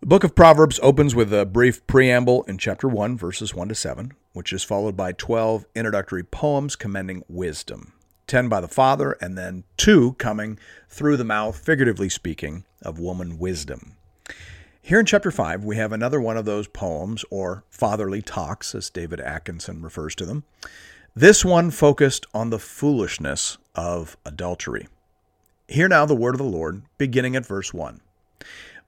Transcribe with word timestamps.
The 0.00 0.06
book 0.06 0.22
of 0.22 0.36
Proverbs 0.36 0.78
opens 0.80 1.16
with 1.16 1.34
a 1.34 1.44
brief 1.44 1.84
preamble 1.88 2.44
in 2.44 2.56
chapter 2.56 2.86
1, 2.86 3.16
verses 3.18 3.52
1 3.52 3.68
to 3.68 3.74
7, 3.74 4.12
which 4.32 4.52
is 4.52 4.62
followed 4.62 4.96
by 4.96 5.10
12 5.10 5.66
introductory 5.74 6.22
poems 6.22 6.76
commending 6.76 7.24
wisdom 7.28 7.92
10 8.28 8.48
by 8.48 8.60
the 8.60 8.68
father, 8.68 9.16
and 9.20 9.36
then 9.36 9.64
two 9.76 10.12
coming 10.12 10.56
through 10.88 11.16
the 11.16 11.24
mouth, 11.24 11.58
figuratively 11.58 12.08
speaking, 12.08 12.64
of 12.80 13.00
woman 13.00 13.40
wisdom. 13.40 13.96
Here 14.80 15.00
in 15.00 15.06
chapter 15.06 15.32
5, 15.32 15.64
we 15.64 15.74
have 15.76 15.92
another 15.92 16.20
one 16.20 16.36
of 16.36 16.44
those 16.44 16.68
poems, 16.68 17.24
or 17.28 17.64
fatherly 17.68 18.22
talks, 18.22 18.76
as 18.76 18.90
David 18.90 19.18
Atkinson 19.18 19.82
refers 19.82 20.14
to 20.14 20.24
them. 20.24 20.44
This 21.16 21.44
one 21.44 21.72
focused 21.72 22.24
on 22.32 22.50
the 22.50 22.60
foolishness 22.60 23.58
of 23.74 24.16
adultery. 24.24 24.86
Hear 25.66 25.88
now 25.88 26.06
the 26.06 26.14
word 26.14 26.36
of 26.36 26.38
the 26.38 26.44
Lord, 26.44 26.82
beginning 26.98 27.34
at 27.34 27.46
verse 27.46 27.74
1. 27.74 28.00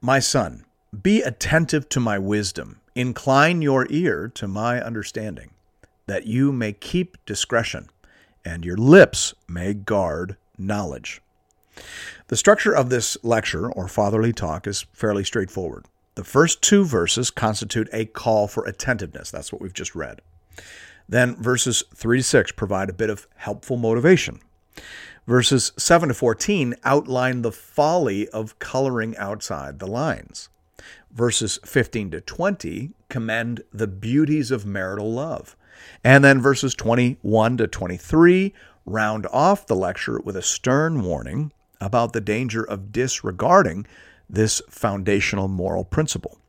My 0.00 0.20
son, 0.20 0.64
be 1.02 1.22
attentive 1.22 1.88
to 1.88 2.00
my 2.00 2.18
wisdom, 2.18 2.80
incline 2.96 3.62
your 3.62 3.86
ear 3.90 4.28
to 4.34 4.48
my 4.48 4.82
understanding, 4.82 5.50
that 6.06 6.26
you 6.26 6.50
may 6.52 6.72
keep 6.72 7.16
discretion, 7.24 7.88
and 8.44 8.64
your 8.64 8.76
lips 8.76 9.32
may 9.48 9.72
guard 9.72 10.36
knowledge. 10.58 11.22
The 12.26 12.36
structure 12.36 12.74
of 12.74 12.90
this 12.90 13.16
lecture, 13.22 13.70
or 13.70 13.86
fatherly 13.86 14.32
talk, 14.32 14.66
is 14.66 14.86
fairly 14.92 15.22
straightforward. 15.22 15.86
The 16.16 16.24
first 16.24 16.60
two 16.60 16.84
verses 16.84 17.30
constitute 17.30 17.88
a 17.92 18.06
call 18.06 18.48
for 18.48 18.64
attentiveness. 18.64 19.30
That's 19.30 19.52
what 19.52 19.62
we've 19.62 19.72
just 19.72 19.94
read. 19.94 20.20
Then 21.08 21.36
verses 21.36 21.84
3 21.94 22.18
to 22.18 22.22
6 22.24 22.52
provide 22.52 22.90
a 22.90 22.94
bit 22.94 23.10
of 23.10 23.28
helpful 23.36 23.76
motivation. 23.76 24.40
Verses 25.26 25.72
7 25.76 26.08
to 26.08 26.14
14 26.14 26.74
outline 26.82 27.42
the 27.42 27.52
folly 27.52 28.28
of 28.30 28.58
coloring 28.58 29.16
outside 29.16 29.78
the 29.78 29.86
lines 29.86 30.48
verses 31.12 31.58
15 31.64 32.10
to 32.12 32.20
20 32.20 32.92
commend 33.08 33.62
the 33.72 33.86
beauties 33.86 34.50
of 34.50 34.66
marital 34.66 35.12
love. 35.12 35.56
And 36.04 36.24
then 36.24 36.40
verses 36.40 36.74
21 36.74 37.56
to 37.58 37.66
23 37.66 38.54
round 38.86 39.26
off 39.32 39.66
the 39.66 39.76
lecture 39.76 40.20
with 40.20 40.36
a 40.36 40.42
stern 40.42 41.02
warning 41.02 41.52
about 41.80 42.12
the 42.12 42.20
danger 42.20 42.62
of 42.62 42.92
disregarding 42.92 43.86
this 44.28 44.60
foundational 44.68 45.48
moral 45.48 45.84
principle. 45.84 46.39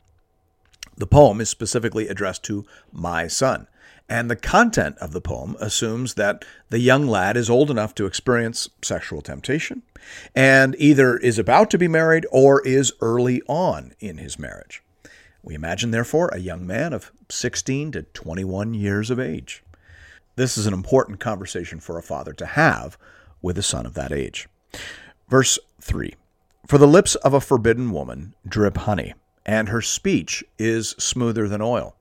The 1.01 1.07
poem 1.07 1.41
is 1.41 1.49
specifically 1.49 2.07
addressed 2.07 2.43
to 2.43 2.63
my 2.91 3.27
son, 3.27 3.65
and 4.07 4.29
the 4.29 4.35
content 4.35 4.99
of 4.99 5.13
the 5.13 5.19
poem 5.19 5.57
assumes 5.59 6.13
that 6.13 6.45
the 6.69 6.77
young 6.77 7.07
lad 7.07 7.35
is 7.35 7.49
old 7.49 7.71
enough 7.71 7.95
to 7.95 8.05
experience 8.05 8.69
sexual 8.83 9.23
temptation 9.23 9.81
and 10.35 10.75
either 10.77 11.17
is 11.17 11.39
about 11.39 11.71
to 11.71 11.79
be 11.79 11.87
married 11.87 12.27
or 12.31 12.61
is 12.67 12.93
early 13.01 13.41
on 13.47 13.95
in 13.99 14.19
his 14.19 14.37
marriage. 14.37 14.83
We 15.41 15.55
imagine, 15.55 15.89
therefore, 15.89 16.29
a 16.33 16.37
young 16.37 16.67
man 16.67 16.93
of 16.93 17.11
16 17.29 17.93
to 17.93 18.03
21 18.03 18.75
years 18.75 19.09
of 19.09 19.19
age. 19.19 19.63
This 20.35 20.55
is 20.55 20.67
an 20.67 20.73
important 20.75 21.19
conversation 21.19 21.79
for 21.79 21.97
a 21.97 22.03
father 22.03 22.33
to 22.33 22.45
have 22.45 22.95
with 23.41 23.57
a 23.57 23.63
son 23.63 23.87
of 23.87 23.95
that 23.95 24.11
age. 24.11 24.47
Verse 25.27 25.57
3 25.81 26.13
For 26.67 26.77
the 26.77 26.87
lips 26.87 27.15
of 27.15 27.33
a 27.33 27.41
forbidden 27.41 27.89
woman 27.89 28.35
drip 28.47 28.77
honey, 28.77 29.15
and 29.45 29.69
her 29.69 29.81
speech 29.81 30.43
is 30.57 30.89
smoother 30.91 31.47
than 31.47 31.61
oil. 31.61 31.95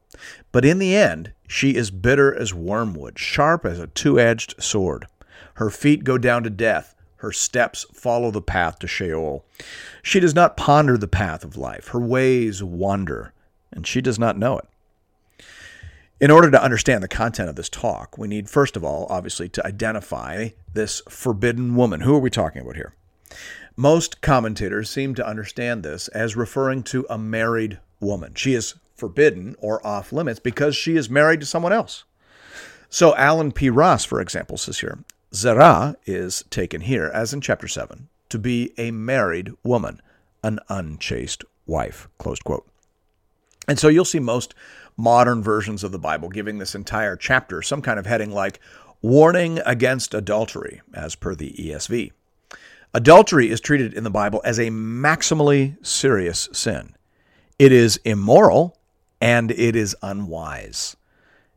But 0.52 0.64
in 0.64 0.78
the 0.78 0.96
end, 0.96 1.32
she 1.48 1.74
is 1.76 1.90
bitter 1.90 2.34
as 2.34 2.54
wormwood, 2.54 3.18
sharp 3.18 3.64
as 3.64 3.78
a 3.78 3.86
two 3.88 4.18
edged 4.18 4.62
sword. 4.62 5.06
Her 5.54 5.70
feet 5.70 6.04
go 6.04 6.18
down 6.18 6.42
to 6.44 6.50
death, 6.50 6.94
her 7.16 7.32
steps 7.32 7.84
follow 7.92 8.30
the 8.30 8.40
path 8.40 8.78
to 8.78 8.86
Sheol. 8.86 9.44
She 10.02 10.20
does 10.20 10.34
not 10.34 10.56
ponder 10.56 10.96
the 10.96 11.06
path 11.06 11.44
of 11.44 11.56
life, 11.56 11.88
her 11.88 12.00
ways 12.00 12.62
wander, 12.62 13.34
and 13.70 13.86
she 13.86 14.00
does 14.00 14.18
not 14.18 14.38
know 14.38 14.58
it. 14.58 14.66
In 16.18 16.30
order 16.30 16.50
to 16.50 16.62
understand 16.62 17.02
the 17.02 17.08
content 17.08 17.48
of 17.48 17.56
this 17.56 17.68
talk, 17.68 18.18
we 18.18 18.28
need, 18.28 18.48
first 18.48 18.76
of 18.76 18.84
all, 18.84 19.06
obviously, 19.08 19.48
to 19.50 19.66
identify 19.66 20.50
this 20.72 21.02
forbidden 21.08 21.76
woman. 21.76 22.00
Who 22.00 22.14
are 22.14 22.20
we 22.20 22.30
talking 22.30 22.62
about 22.62 22.76
here? 22.76 22.94
Most 23.80 24.20
commentators 24.20 24.91
seem 24.91 25.14
to 25.14 25.26
understand 25.26 25.82
this 25.82 26.08
as 26.08 26.36
referring 26.36 26.82
to 26.82 27.06
a 27.08 27.16
married 27.16 27.78
woman. 27.98 28.34
She 28.34 28.52
is 28.52 28.74
forbidden 28.94 29.56
or 29.58 29.80
off 29.86 30.12
limits 30.12 30.38
because 30.38 30.76
she 30.76 30.96
is 30.96 31.08
married 31.08 31.41
to 31.41 31.46
someone 31.46 31.72
else. 31.72 32.04
So 32.91 33.16
Allen 33.16 33.52
P. 33.52 33.70
Ross, 33.70 34.04
for 34.04 34.20
example, 34.20 34.58
says 34.58 34.80
here 34.80 35.02
zarah 35.32 35.96
is 36.04 36.44
taken 36.50 36.82
here, 36.82 37.10
as 37.14 37.32
in 37.32 37.41
chapter 37.41 37.66
7, 37.66 38.08
to 38.28 38.38
be 38.38 38.74
a 38.76 38.91
married 38.91 39.50
woman, 39.64 40.02
an 40.42 40.60
unchaste 40.68 41.47
wife. 41.64 42.06
Closed 42.18 42.44
quote. 42.44 42.68
And 43.66 43.78
so 43.78 43.88
you'll 43.88 44.04
see 44.04 44.18
most 44.18 44.54
modern 44.98 45.42
versions 45.42 45.82
of 45.82 45.91
the 45.91 45.98
Bible 45.98 46.28
giving 46.28 46.58
this 46.58 46.74
entire 46.74 47.16
chapter 47.16 47.62
some 47.62 47.80
kind 47.80 47.98
of 47.98 48.04
heading 48.04 48.30
like 48.30 48.60
Warning 49.00 49.58
Against 49.64 50.12
Adultery, 50.12 50.82
as 50.92 51.14
per 51.14 51.34
the 51.34 51.54
ESV. 51.54 52.12
Adultery 52.92 53.48
is 53.48 53.60
treated 53.60 53.94
in 53.94 54.02
the 54.02 54.10
Bible 54.10 54.42
as 54.44 54.58
a 54.58 54.68
maximally 54.68 55.76
serious 55.86 56.48
sin. 56.52 56.96
It 57.56 57.70
is 57.70 58.00
immoral 58.04 58.76
and 59.20 59.52
it 59.52 59.76
is 59.76 59.94
unwise. 60.02 60.96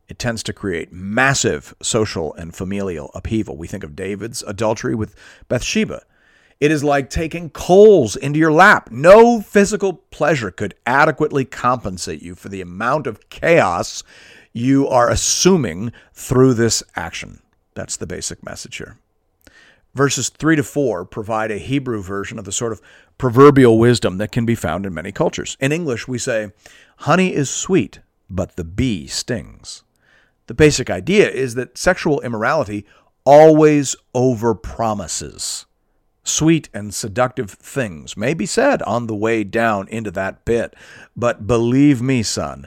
It 0.06 0.20
tends 0.20 0.44
to 0.44 0.52
create 0.52 0.92
massive 0.92 1.74
social 1.82 2.34
and 2.34 2.54
familial 2.54 3.10
upheaval. 3.16 3.56
We 3.56 3.66
think 3.66 3.82
of 3.82 3.96
David's 3.96 4.44
adultery 4.44 4.94
with 4.94 5.16
Bathsheba. 5.48 6.02
It 6.60 6.70
is 6.70 6.84
like 6.84 7.10
taking 7.10 7.50
coals 7.50 8.14
into 8.14 8.38
your 8.38 8.52
lap. 8.52 8.92
No 8.92 9.40
physical 9.40 9.94
pleasure 10.12 10.52
could 10.52 10.76
adequately 10.86 11.44
compensate 11.44 12.22
you 12.22 12.36
for 12.36 12.48
the 12.48 12.60
amount 12.60 13.08
of 13.08 13.28
chaos 13.28 14.04
you 14.52 14.86
are 14.86 15.10
assuming 15.10 15.90
through 16.12 16.54
this 16.54 16.84
action. 16.94 17.42
That's 17.74 17.96
the 17.96 18.06
basic 18.06 18.44
message 18.44 18.76
here. 18.76 18.98
Verses 19.94 20.28
3 20.28 20.56
to 20.56 20.62
4 20.62 21.04
provide 21.04 21.50
a 21.50 21.58
Hebrew 21.58 22.02
version 22.02 22.38
of 22.38 22.44
the 22.44 22.52
sort 22.52 22.72
of 22.72 22.80
proverbial 23.16 23.78
wisdom 23.78 24.18
that 24.18 24.32
can 24.32 24.44
be 24.44 24.54
found 24.54 24.84
in 24.84 24.94
many 24.94 25.12
cultures. 25.12 25.56
In 25.60 25.72
English, 25.72 26.08
we 26.08 26.18
say, 26.18 26.52
Honey 26.98 27.32
is 27.32 27.48
sweet, 27.48 28.00
but 28.28 28.56
the 28.56 28.64
bee 28.64 29.06
stings. 29.06 29.84
The 30.46 30.54
basic 30.54 30.90
idea 30.90 31.30
is 31.30 31.54
that 31.54 31.78
sexual 31.78 32.20
immorality 32.20 32.84
always 33.24 33.96
overpromises. 34.14 35.64
Sweet 36.22 36.68
and 36.74 36.92
seductive 36.92 37.50
things 37.50 38.16
may 38.16 38.34
be 38.34 38.46
said 38.46 38.82
on 38.82 39.06
the 39.06 39.14
way 39.14 39.44
down 39.44 39.88
into 39.88 40.10
that 40.12 40.44
pit, 40.44 40.74
but 41.14 41.46
believe 41.46 42.00
me, 42.00 42.22
son, 42.22 42.66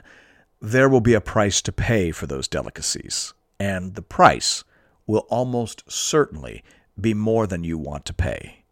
there 0.60 0.88
will 0.88 1.00
be 1.00 1.14
a 1.14 1.20
price 1.20 1.60
to 1.62 1.72
pay 1.72 2.10
for 2.10 2.26
those 2.26 2.48
delicacies, 2.48 3.34
and 3.60 3.94
the 3.94 4.02
price 4.02 4.64
will 5.06 5.26
almost 5.28 5.82
certainly 5.90 6.62
be 7.00 7.14
more 7.14 7.46
than 7.46 7.64
you 7.64 7.78
want 7.78 8.04
to 8.06 8.14
pay. 8.14 8.64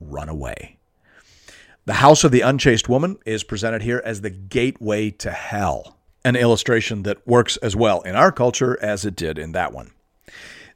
Run 0.00 0.28
away. 0.28 0.78
The 1.84 1.94
house 1.94 2.22
of 2.22 2.30
the 2.30 2.42
unchaste 2.42 2.88
woman 2.88 3.18
is 3.26 3.42
presented 3.42 3.82
here 3.82 4.00
as 4.04 4.20
the 4.20 4.30
gateway 4.30 5.10
to 5.10 5.32
hell, 5.32 5.98
an 6.24 6.36
illustration 6.36 7.02
that 7.02 7.26
works 7.26 7.56
as 7.56 7.74
well 7.74 8.02
in 8.02 8.14
our 8.14 8.30
culture 8.30 8.78
as 8.80 9.04
it 9.04 9.16
did 9.16 9.38
in 9.38 9.52
that 9.52 9.72
one. 9.72 9.90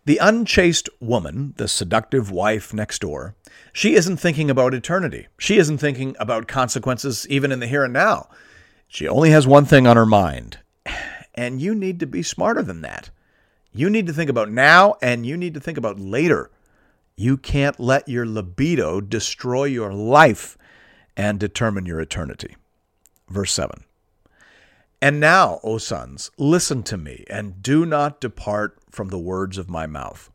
The 0.04 0.18
unchaste 0.18 0.88
woman, 1.00 1.54
the 1.56 1.68
seductive 1.68 2.30
wife 2.30 2.72
next 2.72 3.00
door, 3.00 3.34
she 3.72 3.94
isn't 3.94 4.18
thinking 4.18 4.50
about 4.50 4.72
eternity. 4.72 5.26
She 5.38 5.58
isn't 5.58 5.78
thinking 5.78 6.14
about 6.18 6.48
consequences 6.48 7.26
even 7.28 7.50
in 7.50 7.60
the 7.60 7.66
here 7.66 7.84
and 7.84 7.92
now. 7.92 8.28
She 8.88 9.08
only 9.08 9.30
has 9.30 9.46
one 9.46 9.64
thing 9.64 9.86
on 9.86 9.96
her 9.96 10.06
mind. 10.06 10.58
And 11.38 11.60
you 11.60 11.74
need 11.74 12.00
to 12.00 12.06
be 12.06 12.22
smarter 12.22 12.62
than 12.62 12.80
that. 12.80 13.10
You 13.70 13.90
need 13.90 14.06
to 14.06 14.14
think 14.14 14.30
about 14.30 14.50
now 14.50 14.94
and 15.02 15.26
you 15.26 15.36
need 15.36 15.52
to 15.52 15.60
think 15.60 15.76
about 15.76 15.98
later. 16.00 16.50
You 17.16 17.38
can't 17.38 17.80
let 17.80 18.08
your 18.08 18.26
libido 18.26 19.00
destroy 19.00 19.64
your 19.64 19.92
life 19.92 20.58
and 21.16 21.40
determine 21.40 21.86
your 21.86 21.98
eternity. 21.98 22.56
Verse 23.28 23.52
7 23.52 23.84
And 25.00 25.18
now, 25.18 25.58
O 25.62 25.78
sons, 25.78 26.30
listen 26.36 26.82
to 26.84 26.98
me, 26.98 27.24
and 27.30 27.62
do 27.62 27.86
not 27.86 28.20
depart 28.20 28.78
from 28.90 29.08
the 29.08 29.18
words 29.18 29.56
of 29.56 29.70
my 29.70 29.86
mouth. 29.86 30.30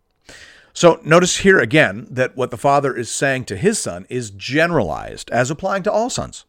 So 0.73 0.99
notice 1.03 1.37
here 1.37 1.59
again 1.59 2.07
that 2.09 2.35
what 2.35 2.49
the 2.49 2.57
father 2.57 2.95
is 2.95 3.11
saying 3.11 3.45
to 3.45 3.57
his 3.57 3.77
son 3.77 4.07
is 4.09 4.31
generalized 4.31 5.29
as 5.29 5.51
applying 5.51 5.83
to 5.83 5.91
all 5.91 6.09
sons. 6.09 6.45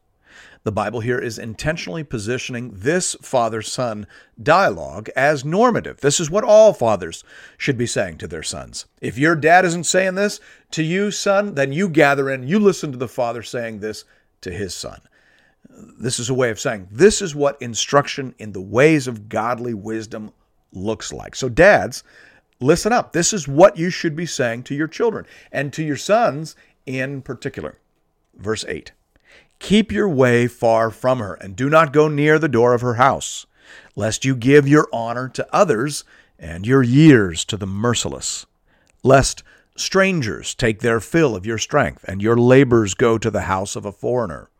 The 0.64 0.72
Bible 0.72 1.00
here 1.00 1.18
is 1.18 1.40
intentionally 1.40 2.04
positioning 2.04 2.70
this 2.72 3.16
father 3.20 3.62
son 3.62 4.06
dialogue 4.40 5.08
as 5.16 5.44
normative. 5.44 6.00
This 6.00 6.20
is 6.20 6.30
what 6.30 6.44
all 6.44 6.72
fathers 6.72 7.24
should 7.58 7.76
be 7.76 7.86
saying 7.86 8.18
to 8.18 8.28
their 8.28 8.44
sons. 8.44 8.86
If 9.00 9.18
your 9.18 9.34
dad 9.34 9.64
isn't 9.64 9.84
saying 9.84 10.14
this 10.14 10.40
to 10.70 10.84
you, 10.84 11.10
son, 11.10 11.56
then 11.56 11.72
you 11.72 11.88
gather 11.88 12.30
in, 12.30 12.46
you 12.46 12.60
listen 12.60 12.92
to 12.92 12.98
the 12.98 13.08
father 13.08 13.42
saying 13.42 13.80
this 13.80 14.04
to 14.42 14.52
his 14.52 14.72
son. 14.72 15.00
This 15.98 16.20
is 16.20 16.30
a 16.30 16.34
way 16.34 16.50
of 16.50 16.60
saying 16.60 16.88
this 16.92 17.20
is 17.20 17.34
what 17.34 17.60
instruction 17.60 18.34
in 18.38 18.52
the 18.52 18.60
ways 18.60 19.08
of 19.08 19.28
godly 19.28 19.74
wisdom 19.74 20.32
looks 20.72 21.12
like. 21.12 21.34
So, 21.34 21.48
dads, 21.48 22.04
listen 22.60 22.92
up. 22.92 23.12
This 23.12 23.32
is 23.32 23.48
what 23.48 23.76
you 23.76 23.90
should 23.90 24.14
be 24.14 24.26
saying 24.26 24.62
to 24.64 24.74
your 24.76 24.86
children 24.86 25.26
and 25.50 25.72
to 25.72 25.82
your 25.82 25.96
sons 25.96 26.54
in 26.86 27.20
particular. 27.22 27.78
Verse 28.36 28.64
8 28.68 28.92
Keep 29.62 29.92
your 29.92 30.08
way 30.08 30.48
far 30.48 30.90
from 30.90 31.20
her, 31.20 31.34
and 31.34 31.54
do 31.54 31.70
not 31.70 31.92
go 31.92 32.08
near 32.08 32.36
the 32.36 32.48
door 32.48 32.74
of 32.74 32.80
her 32.80 32.94
house, 32.94 33.46
lest 33.94 34.24
you 34.24 34.34
give 34.34 34.66
your 34.66 34.88
honor 34.92 35.28
to 35.28 35.46
others 35.54 36.02
and 36.36 36.66
your 36.66 36.82
years 36.82 37.44
to 37.44 37.56
the 37.56 37.66
merciless, 37.66 38.44
lest 39.04 39.44
strangers 39.76 40.52
take 40.56 40.80
their 40.80 40.98
fill 40.98 41.36
of 41.36 41.46
your 41.46 41.58
strength, 41.58 42.04
and 42.08 42.20
your 42.20 42.36
labors 42.36 42.94
go 42.94 43.16
to 43.16 43.30
the 43.30 43.42
house 43.42 43.76
of 43.76 43.86
a 43.86 43.92
foreigner. 43.92 44.50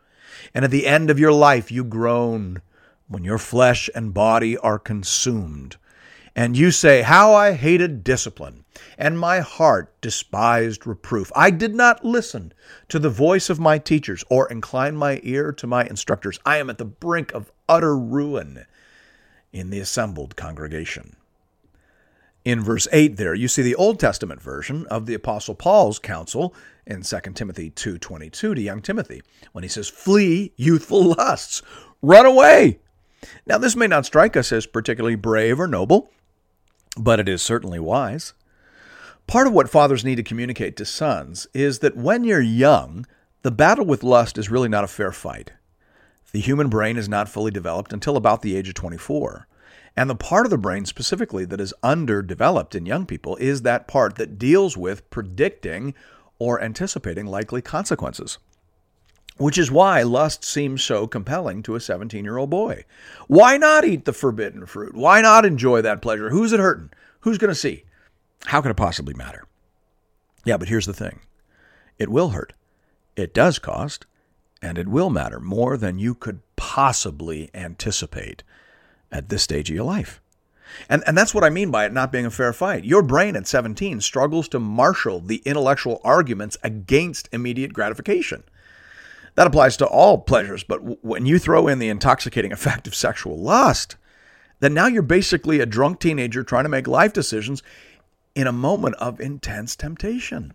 And 0.54 0.64
at 0.64 0.70
the 0.70 0.86
end 0.86 1.10
of 1.10 1.18
your 1.18 1.32
life 1.32 1.72
you 1.72 1.82
groan, 1.82 2.62
when 3.08 3.24
your 3.24 3.38
flesh 3.38 3.90
and 3.96 4.14
body 4.14 4.56
are 4.56 4.78
consumed. 4.78 5.78
And 6.34 6.56
you 6.56 6.70
say, 6.70 7.02
How 7.02 7.34
I 7.34 7.52
hated 7.52 8.04
discipline, 8.04 8.64
and 8.96 9.18
my 9.18 9.40
heart 9.40 10.00
despised 10.00 10.86
reproof. 10.86 11.30
I 11.36 11.50
did 11.50 11.74
not 11.74 12.04
listen 12.04 12.54
to 12.88 12.98
the 12.98 13.10
voice 13.10 13.50
of 13.50 13.60
my 13.60 13.78
teachers 13.78 14.24
or 14.30 14.48
incline 14.48 14.96
my 14.96 15.20
ear 15.22 15.52
to 15.52 15.66
my 15.66 15.84
instructors. 15.84 16.38
I 16.46 16.56
am 16.56 16.70
at 16.70 16.78
the 16.78 16.84
brink 16.84 17.32
of 17.32 17.52
utter 17.68 17.96
ruin 17.96 18.64
in 19.52 19.70
the 19.70 19.80
assembled 19.80 20.36
congregation. 20.36 21.16
In 22.44 22.60
verse 22.60 22.88
8 22.90 23.16
there 23.16 23.34
you 23.34 23.46
see 23.46 23.62
the 23.62 23.76
Old 23.76 24.00
Testament 24.00 24.42
version 24.42 24.86
of 24.86 25.06
the 25.06 25.14
apostle 25.14 25.54
Paul's 25.54 26.00
counsel 26.00 26.54
in 26.84 27.02
2 27.02 27.34
Timothy 27.34 27.70
2:22 27.70 28.30
to 28.32 28.60
young 28.60 28.82
Timothy 28.82 29.22
when 29.52 29.62
he 29.62 29.68
says 29.68 29.88
flee 29.88 30.52
youthful 30.56 31.14
lusts 31.18 31.62
run 32.00 32.26
away 32.26 32.80
now 33.46 33.58
this 33.58 33.76
may 33.76 33.86
not 33.86 34.06
strike 34.06 34.36
us 34.36 34.50
as 34.50 34.66
particularly 34.66 35.14
brave 35.14 35.60
or 35.60 35.68
noble 35.68 36.10
but 36.96 37.20
it 37.20 37.28
is 37.28 37.42
certainly 37.42 37.78
wise. 37.78 38.34
Part 39.26 39.46
of 39.46 39.52
what 39.52 39.70
fathers 39.70 40.04
need 40.04 40.16
to 40.16 40.22
communicate 40.22 40.76
to 40.76 40.84
sons 40.84 41.46
is 41.54 41.78
that 41.78 41.96
when 41.96 42.24
you're 42.24 42.40
young, 42.40 43.06
the 43.42 43.50
battle 43.50 43.84
with 43.86 44.02
lust 44.02 44.36
is 44.36 44.50
really 44.50 44.68
not 44.68 44.84
a 44.84 44.88
fair 44.88 45.12
fight. 45.12 45.52
The 46.32 46.40
human 46.40 46.68
brain 46.68 46.96
is 46.96 47.08
not 47.08 47.28
fully 47.28 47.50
developed 47.50 47.92
until 47.92 48.16
about 48.16 48.42
the 48.42 48.56
age 48.56 48.68
of 48.68 48.74
24. 48.74 49.46
And 49.96 50.08
the 50.08 50.14
part 50.14 50.46
of 50.46 50.50
the 50.50 50.58
brain 50.58 50.86
specifically 50.86 51.44
that 51.46 51.60
is 51.60 51.74
underdeveloped 51.82 52.74
in 52.74 52.86
young 52.86 53.04
people 53.04 53.36
is 53.36 53.62
that 53.62 53.86
part 53.86 54.16
that 54.16 54.38
deals 54.38 54.76
with 54.76 55.08
predicting 55.10 55.94
or 56.38 56.62
anticipating 56.62 57.26
likely 57.26 57.60
consequences. 57.60 58.38
Which 59.38 59.58
is 59.58 59.70
why 59.70 60.02
lust 60.02 60.44
seems 60.44 60.82
so 60.82 61.06
compelling 61.06 61.62
to 61.62 61.74
a 61.74 61.80
17 61.80 62.24
year 62.24 62.36
old 62.36 62.50
boy. 62.50 62.84
Why 63.28 63.56
not 63.56 63.84
eat 63.84 64.04
the 64.04 64.12
forbidden 64.12 64.66
fruit? 64.66 64.94
Why 64.94 65.20
not 65.20 65.44
enjoy 65.44 65.82
that 65.82 66.02
pleasure? 66.02 66.30
Who's 66.30 66.52
it 66.52 66.60
hurting? 66.60 66.90
Who's 67.20 67.38
going 67.38 67.50
to 67.50 67.54
see? 67.54 67.84
How 68.46 68.60
could 68.60 68.70
it 68.70 68.76
possibly 68.76 69.14
matter? 69.14 69.46
Yeah, 70.44 70.56
but 70.56 70.68
here's 70.68 70.86
the 70.86 70.94
thing 70.94 71.20
it 71.98 72.08
will 72.08 72.30
hurt. 72.30 72.52
It 73.16 73.34
does 73.34 73.58
cost, 73.58 74.06
and 74.60 74.78
it 74.78 74.88
will 74.88 75.10
matter 75.10 75.38
more 75.38 75.76
than 75.76 75.98
you 75.98 76.14
could 76.14 76.40
possibly 76.56 77.50
anticipate 77.54 78.42
at 79.10 79.28
this 79.28 79.42
stage 79.42 79.70
of 79.70 79.76
your 79.76 79.84
life. 79.84 80.20
And, 80.88 81.02
and 81.06 81.16
that's 81.16 81.34
what 81.34 81.44
I 81.44 81.50
mean 81.50 81.70
by 81.70 81.84
it 81.84 81.92
not 81.92 82.10
being 82.10 82.24
a 82.24 82.30
fair 82.30 82.52
fight. 82.52 82.84
Your 82.84 83.02
brain 83.02 83.36
at 83.36 83.46
17 83.46 84.00
struggles 84.00 84.48
to 84.48 84.58
marshal 84.58 85.20
the 85.20 85.42
intellectual 85.44 86.00
arguments 86.02 86.56
against 86.62 87.28
immediate 87.32 87.74
gratification. 87.74 88.42
That 89.34 89.46
applies 89.46 89.76
to 89.78 89.86
all 89.86 90.18
pleasures, 90.18 90.62
but 90.62 91.04
when 91.04 91.24
you 91.24 91.38
throw 91.38 91.68
in 91.68 91.78
the 91.78 91.88
intoxicating 91.88 92.52
effect 92.52 92.86
of 92.86 92.94
sexual 92.94 93.38
lust, 93.38 93.96
then 94.60 94.74
now 94.74 94.86
you're 94.86 95.02
basically 95.02 95.60
a 95.60 95.66
drunk 95.66 96.00
teenager 96.00 96.42
trying 96.42 96.64
to 96.64 96.68
make 96.68 96.86
life 96.86 97.12
decisions 97.12 97.62
in 98.34 98.46
a 98.46 98.52
moment 98.52 98.94
of 98.96 99.20
intense 99.20 99.74
temptation. 99.74 100.52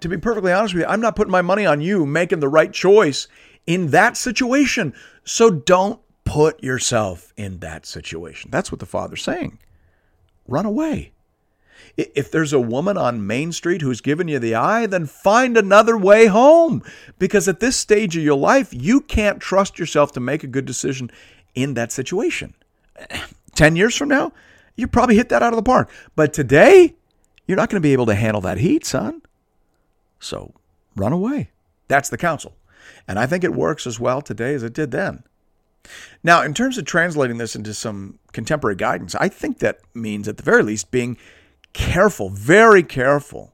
To 0.00 0.08
be 0.08 0.16
perfectly 0.16 0.52
honest 0.52 0.74
with 0.74 0.82
you, 0.82 0.88
I'm 0.88 1.00
not 1.00 1.16
putting 1.16 1.32
my 1.32 1.42
money 1.42 1.66
on 1.66 1.80
you 1.80 2.06
making 2.06 2.40
the 2.40 2.48
right 2.48 2.72
choice 2.72 3.28
in 3.66 3.90
that 3.90 4.16
situation. 4.16 4.94
So 5.24 5.50
don't 5.50 6.00
put 6.24 6.62
yourself 6.62 7.32
in 7.36 7.60
that 7.60 7.86
situation. 7.86 8.50
That's 8.50 8.70
what 8.70 8.80
the 8.80 8.86
Father's 8.86 9.22
saying. 9.22 9.58
Run 10.46 10.66
away. 10.66 11.13
If 11.96 12.30
there's 12.30 12.52
a 12.52 12.60
woman 12.60 12.96
on 12.96 13.26
Main 13.26 13.52
Street 13.52 13.80
who's 13.80 14.00
given 14.00 14.26
you 14.26 14.38
the 14.38 14.54
eye, 14.54 14.86
then 14.86 15.06
find 15.06 15.56
another 15.56 15.96
way 15.96 16.26
home. 16.26 16.82
Because 17.18 17.46
at 17.46 17.60
this 17.60 17.76
stage 17.76 18.16
of 18.16 18.22
your 18.22 18.36
life, 18.36 18.70
you 18.72 19.00
can't 19.00 19.40
trust 19.40 19.78
yourself 19.78 20.12
to 20.12 20.20
make 20.20 20.42
a 20.42 20.48
good 20.48 20.64
decision 20.64 21.10
in 21.54 21.74
that 21.74 21.92
situation. 21.92 22.54
10 23.54 23.76
years 23.76 23.96
from 23.96 24.08
now, 24.08 24.32
you 24.74 24.88
probably 24.88 25.14
hit 25.14 25.28
that 25.28 25.42
out 25.42 25.52
of 25.52 25.56
the 25.56 25.62
park. 25.62 25.90
But 26.16 26.32
today, 26.32 26.94
you're 27.46 27.56
not 27.56 27.70
going 27.70 27.80
to 27.80 27.86
be 27.86 27.92
able 27.92 28.06
to 28.06 28.14
handle 28.14 28.40
that 28.42 28.58
heat, 28.58 28.84
son. 28.84 29.22
So 30.18 30.52
run 30.96 31.12
away. 31.12 31.50
That's 31.88 32.08
the 32.08 32.18
counsel. 32.18 32.56
And 33.06 33.18
I 33.18 33.26
think 33.26 33.44
it 33.44 33.54
works 33.54 33.86
as 33.86 34.00
well 34.00 34.22
today 34.22 34.54
as 34.54 34.62
it 34.62 34.72
did 34.72 34.90
then. 34.90 35.22
Now, 36.22 36.42
in 36.42 36.54
terms 36.54 36.78
of 36.78 36.86
translating 36.86 37.38
this 37.38 37.54
into 37.54 37.74
some 37.74 38.18
contemporary 38.32 38.76
guidance, 38.76 39.14
I 39.16 39.28
think 39.28 39.58
that 39.58 39.80
means, 39.92 40.26
at 40.28 40.38
the 40.38 40.42
very 40.42 40.62
least, 40.62 40.90
being 40.90 41.18
careful, 41.74 42.30
very 42.30 42.82
careful 42.82 43.52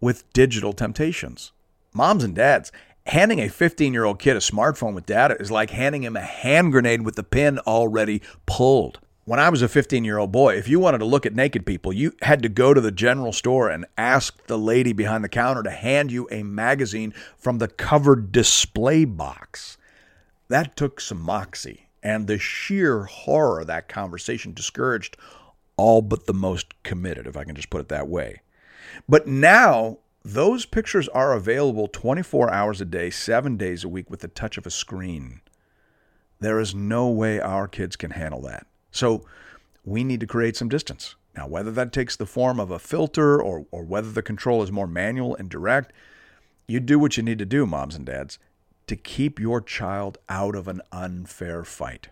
with 0.00 0.30
digital 0.32 0.72
temptations. 0.72 1.50
Moms 1.92 2.22
and 2.22 2.36
dads, 2.36 2.70
handing 3.06 3.40
a 3.40 3.48
15 3.48 3.92
year 3.92 4.04
old 4.04 4.20
kid 4.20 4.36
a 4.36 4.40
smartphone 4.40 4.94
with 4.94 5.06
data 5.06 5.36
is 5.40 5.50
like 5.50 5.70
handing 5.70 6.04
him 6.04 6.16
a 6.16 6.20
hand 6.20 6.70
grenade 6.70 7.02
with 7.02 7.16
the 7.16 7.24
pin 7.24 7.58
already 7.60 8.22
pulled. 8.46 9.00
When 9.24 9.38
I 9.38 9.50
was 9.50 9.62
a 9.62 9.68
15 9.68 10.04
year 10.04 10.18
old 10.18 10.32
boy, 10.32 10.56
if 10.56 10.68
you 10.68 10.80
wanted 10.80 10.98
to 10.98 11.04
look 11.04 11.26
at 11.26 11.34
naked 11.34 11.64
people, 11.64 11.92
you 11.92 12.12
had 12.22 12.42
to 12.42 12.48
go 12.48 12.74
to 12.74 12.80
the 12.80 12.90
general 12.90 13.32
store 13.32 13.68
and 13.70 13.86
ask 13.96 14.46
the 14.46 14.58
lady 14.58 14.92
behind 14.92 15.22
the 15.22 15.28
counter 15.28 15.62
to 15.62 15.70
hand 15.70 16.10
you 16.10 16.28
a 16.30 16.42
magazine 16.42 17.14
from 17.36 17.58
the 17.58 17.68
covered 17.68 18.32
display 18.32 19.04
box. 19.04 19.78
That 20.48 20.76
took 20.76 21.00
some 21.00 21.20
moxie, 21.20 21.86
and 22.02 22.26
the 22.26 22.38
sheer 22.38 23.04
horror 23.04 23.60
of 23.60 23.68
that 23.68 23.88
conversation 23.88 24.52
discouraged 24.52 25.16
all 25.82 26.00
but 26.00 26.26
the 26.26 26.32
most 26.32 26.80
committed, 26.84 27.26
if 27.26 27.36
I 27.36 27.42
can 27.42 27.56
just 27.56 27.68
put 27.68 27.80
it 27.80 27.88
that 27.88 28.06
way. 28.06 28.40
But 29.08 29.26
now 29.26 29.98
those 30.24 30.64
pictures 30.64 31.08
are 31.08 31.32
available 31.32 31.88
24 31.88 32.52
hours 32.52 32.80
a 32.80 32.84
day, 32.84 33.10
seven 33.10 33.56
days 33.56 33.82
a 33.82 33.88
week 33.88 34.08
with 34.08 34.20
the 34.20 34.28
touch 34.28 34.56
of 34.56 34.64
a 34.64 34.70
screen. 34.70 35.40
There 36.38 36.60
is 36.60 36.72
no 36.72 37.08
way 37.08 37.40
our 37.40 37.66
kids 37.66 37.96
can 37.96 38.12
handle 38.12 38.40
that. 38.42 38.64
So 38.92 39.24
we 39.84 40.04
need 40.04 40.20
to 40.20 40.26
create 40.26 40.56
some 40.56 40.68
distance. 40.68 41.16
Now, 41.36 41.48
whether 41.48 41.72
that 41.72 41.92
takes 41.92 42.14
the 42.14 42.26
form 42.26 42.60
of 42.60 42.70
a 42.70 42.78
filter 42.78 43.42
or, 43.42 43.66
or 43.72 43.82
whether 43.82 44.12
the 44.12 44.22
control 44.22 44.62
is 44.62 44.70
more 44.70 44.86
manual 44.86 45.34
and 45.34 45.48
direct, 45.48 45.92
you 46.68 46.78
do 46.78 46.96
what 47.00 47.16
you 47.16 47.24
need 47.24 47.40
to 47.40 47.44
do, 47.44 47.66
moms 47.66 47.96
and 47.96 48.06
dads, 48.06 48.38
to 48.86 48.94
keep 48.94 49.40
your 49.40 49.60
child 49.60 50.18
out 50.28 50.54
of 50.54 50.68
an 50.68 50.80
unfair 50.92 51.64
fight. 51.64 52.08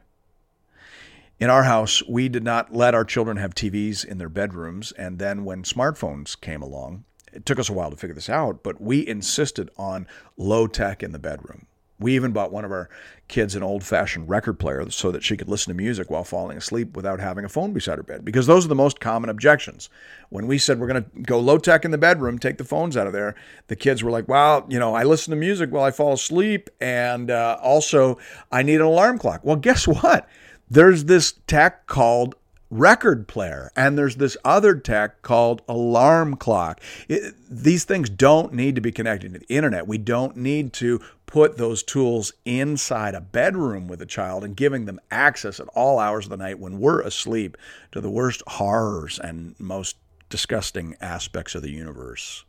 In 1.41 1.49
our 1.49 1.63
house, 1.63 2.03
we 2.07 2.29
did 2.29 2.45
not 2.45 2.75
let 2.75 2.95
our 2.95 3.03
children 3.03 3.39
have 3.39 3.55
TVs 3.55 4.05
in 4.05 4.19
their 4.19 4.29
bedrooms. 4.29 4.93
And 4.93 5.19
then 5.19 5.47
when 5.47 5.63
smartphones 5.63 6.39
came 6.39 6.61
along, 6.61 7.05
it 7.33 7.47
took 7.47 7.59
us 7.59 7.71
a 7.71 7.73
while 7.73 7.91
to 7.91 7.97
figure 7.97 8.15
this 8.15 8.29
out, 8.29 8.63
but 8.63 8.79
we 8.79 9.07
insisted 9.09 9.71
on 9.79 10.07
low 10.37 10.67
tech 10.67 11.03
in 11.03 11.13
the 11.13 11.19
bedroom. 11.19 11.67
We 11.99 12.15
even 12.15 12.33
bought 12.33 12.53
one 12.53 12.67
of 12.67 12.73
our 12.73 12.91
kids 13.29 13.55
an 13.55 13.63
old 13.63 13.85
fashioned 13.85 14.29
record 14.29 14.59
player 14.59 14.91
so 14.91 15.11
that 15.13 15.23
she 15.23 15.37
could 15.37 15.49
listen 15.49 15.71
to 15.71 15.77
music 15.77 16.11
while 16.11 16.25
falling 16.25 16.59
asleep 16.59 16.95
without 16.95 17.21
having 17.21 17.47
a 17.47 17.49
phone 17.49 17.73
beside 17.73 17.97
her 17.97 18.03
bed, 18.03 18.23
because 18.23 18.47
those 18.47 18.67
are 18.67 18.69
the 18.69 18.75
most 18.75 19.01
common 19.01 19.31
objections. 19.31 19.89
When 20.29 20.47
we 20.47 20.59
said 20.59 20.79
we're 20.79 20.89
going 20.89 21.05
to 21.05 21.23
go 21.23 21.41
low 21.41 21.57
tech 21.57 21.87
in 21.87 21.91
the 21.91 21.99
bedroom, 21.99 22.39
take 22.39 22.59
the 22.59 22.65
phones 22.65 22.99
out 22.99 23.07
of 23.07 23.15
there, 23.15 23.35
the 23.69 23.77
kids 23.77 24.03
were 24.03 24.11
like, 24.11 24.29
well, 24.29 24.67
you 24.69 24.79
know, 24.79 24.95
I 24.95 25.05
listen 25.05 25.31
to 25.31 25.37
music 25.37 25.71
while 25.71 25.85
I 25.85 25.91
fall 25.91 26.13
asleep, 26.13 26.69
and 26.81 27.31
uh, 27.31 27.59
also 27.63 28.19
I 28.53 28.63
need 28.63 28.77
an 28.77 28.87
alarm 28.87 29.17
clock. 29.19 29.41
Well, 29.43 29.57
guess 29.57 29.89
what? 29.89 30.29
There's 30.71 31.05
this 31.05 31.33
tech 31.47 31.87
called 31.87 32.37
record 32.71 33.27
player 33.27 33.73
and 33.75 33.99
there's 33.99 34.17
this 34.17 34.37
other 34.45 34.77
tech 34.77 35.23
called 35.23 35.61
alarm 35.69 36.37
clock. 36.37 36.81
It, 37.09 37.35
these 37.50 37.85
things 37.85 38.09
don't 38.09 38.53
need 38.53 38.77
to 38.77 38.81
be 38.81 38.93
connected 38.93 39.33
to 39.33 39.41
the 39.41 39.55
internet. 39.55 39.89
We 39.89 39.99
don't 39.99 40.37
need 40.37 40.73
to 40.75 41.00
put 41.27 41.57
those 41.57 41.83
tools 41.83 42.33
inside 42.45 43.15
a 43.15 43.21
bedroom 43.21 43.89
with 43.89 44.00
a 44.00 44.07
child 44.07 44.45
and 44.45 44.57
giving 44.57 44.85
them 44.85 45.00
access 45.11 45.59
at 45.59 45.69
all 45.69 45.99
hours 45.99 46.27
of 46.27 46.31
the 46.31 46.37
night 46.37 46.61
when 46.61 46.79
we're 46.79 47.00
asleep 47.00 47.57
to 47.93 48.00
the 48.00 48.11
worst 48.11 48.43
horrors 48.47 49.19
and 49.19 49.55
most 49.59 49.97
disgusting 50.29 50.97
aspects 51.00 51.55
of 51.57 51.62
the 51.62 51.71
universe. 51.71 52.45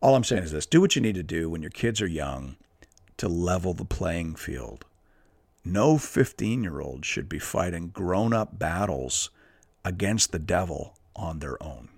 All 0.00 0.14
I'm 0.16 0.24
saying 0.24 0.42
is 0.42 0.52
this 0.52 0.66
do 0.66 0.80
what 0.80 0.96
you 0.96 1.02
need 1.02 1.14
to 1.14 1.22
do 1.22 1.48
when 1.48 1.62
your 1.62 1.70
kids 1.70 2.02
are 2.02 2.06
young 2.08 2.56
to 3.18 3.28
level 3.28 3.74
the 3.74 3.84
playing 3.84 4.34
field. 4.34 4.85
No 5.66 5.98
15 5.98 6.62
year 6.62 6.80
old 6.80 7.04
should 7.04 7.28
be 7.28 7.40
fighting 7.40 7.88
grown 7.88 8.32
up 8.32 8.56
battles 8.56 9.30
against 9.84 10.30
the 10.30 10.38
devil 10.38 10.96
on 11.16 11.40
their 11.40 11.60
own. 11.60 11.88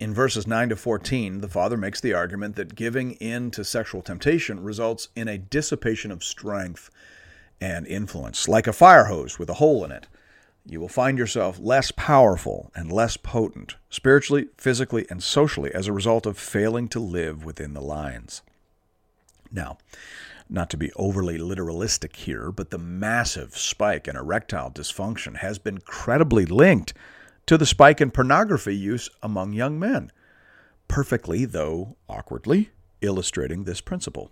In 0.00 0.14
verses 0.14 0.46
9 0.46 0.70
to 0.70 0.76
14, 0.76 1.42
the 1.42 1.48
father 1.48 1.76
makes 1.76 2.00
the 2.00 2.14
argument 2.14 2.56
that 2.56 2.74
giving 2.74 3.12
in 3.12 3.50
to 3.50 3.62
sexual 3.62 4.00
temptation 4.00 4.64
results 4.64 5.10
in 5.14 5.28
a 5.28 5.36
dissipation 5.36 6.10
of 6.10 6.24
strength 6.24 6.88
and 7.60 7.86
influence, 7.86 8.48
like 8.48 8.66
a 8.66 8.72
fire 8.72 9.04
hose 9.04 9.38
with 9.38 9.50
a 9.50 9.54
hole 9.54 9.84
in 9.84 9.92
it. 9.92 10.06
You 10.64 10.80
will 10.80 10.88
find 10.88 11.18
yourself 11.18 11.58
less 11.60 11.90
powerful 11.90 12.72
and 12.74 12.90
less 12.90 13.18
potent, 13.18 13.76
spiritually, 13.90 14.48
physically, 14.56 15.04
and 15.10 15.22
socially, 15.22 15.74
as 15.74 15.88
a 15.88 15.92
result 15.92 16.24
of 16.24 16.38
failing 16.38 16.88
to 16.88 17.00
live 17.00 17.44
within 17.44 17.74
the 17.74 17.82
lines. 17.82 18.40
Now, 19.52 19.76
not 20.48 20.70
to 20.70 20.76
be 20.76 20.92
overly 20.96 21.38
literalistic 21.38 22.16
here, 22.16 22.50
but 22.50 22.70
the 22.70 22.78
massive 22.78 23.56
spike 23.56 24.08
in 24.08 24.16
erectile 24.16 24.70
dysfunction 24.70 25.36
has 25.36 25.58
been 25.58 25.78
credibly 25.78 26.46
linked 26.46 26.94
to 27.46 27.58
the 27.58 27.66
spike 27.66 28.00
in 28.00 28.10
pornography 28.10 28.76
use 28.76 29.08
among 29.22 29.52
young 29.52 29.78
men, 29.78 30.10
perfectly, 30.86 31.44
though 31.44 31.96
awkwardly, 32.08 32.70
illustrating 33.00 33.64
this 33.64 33.80
principle. 33.80 34.30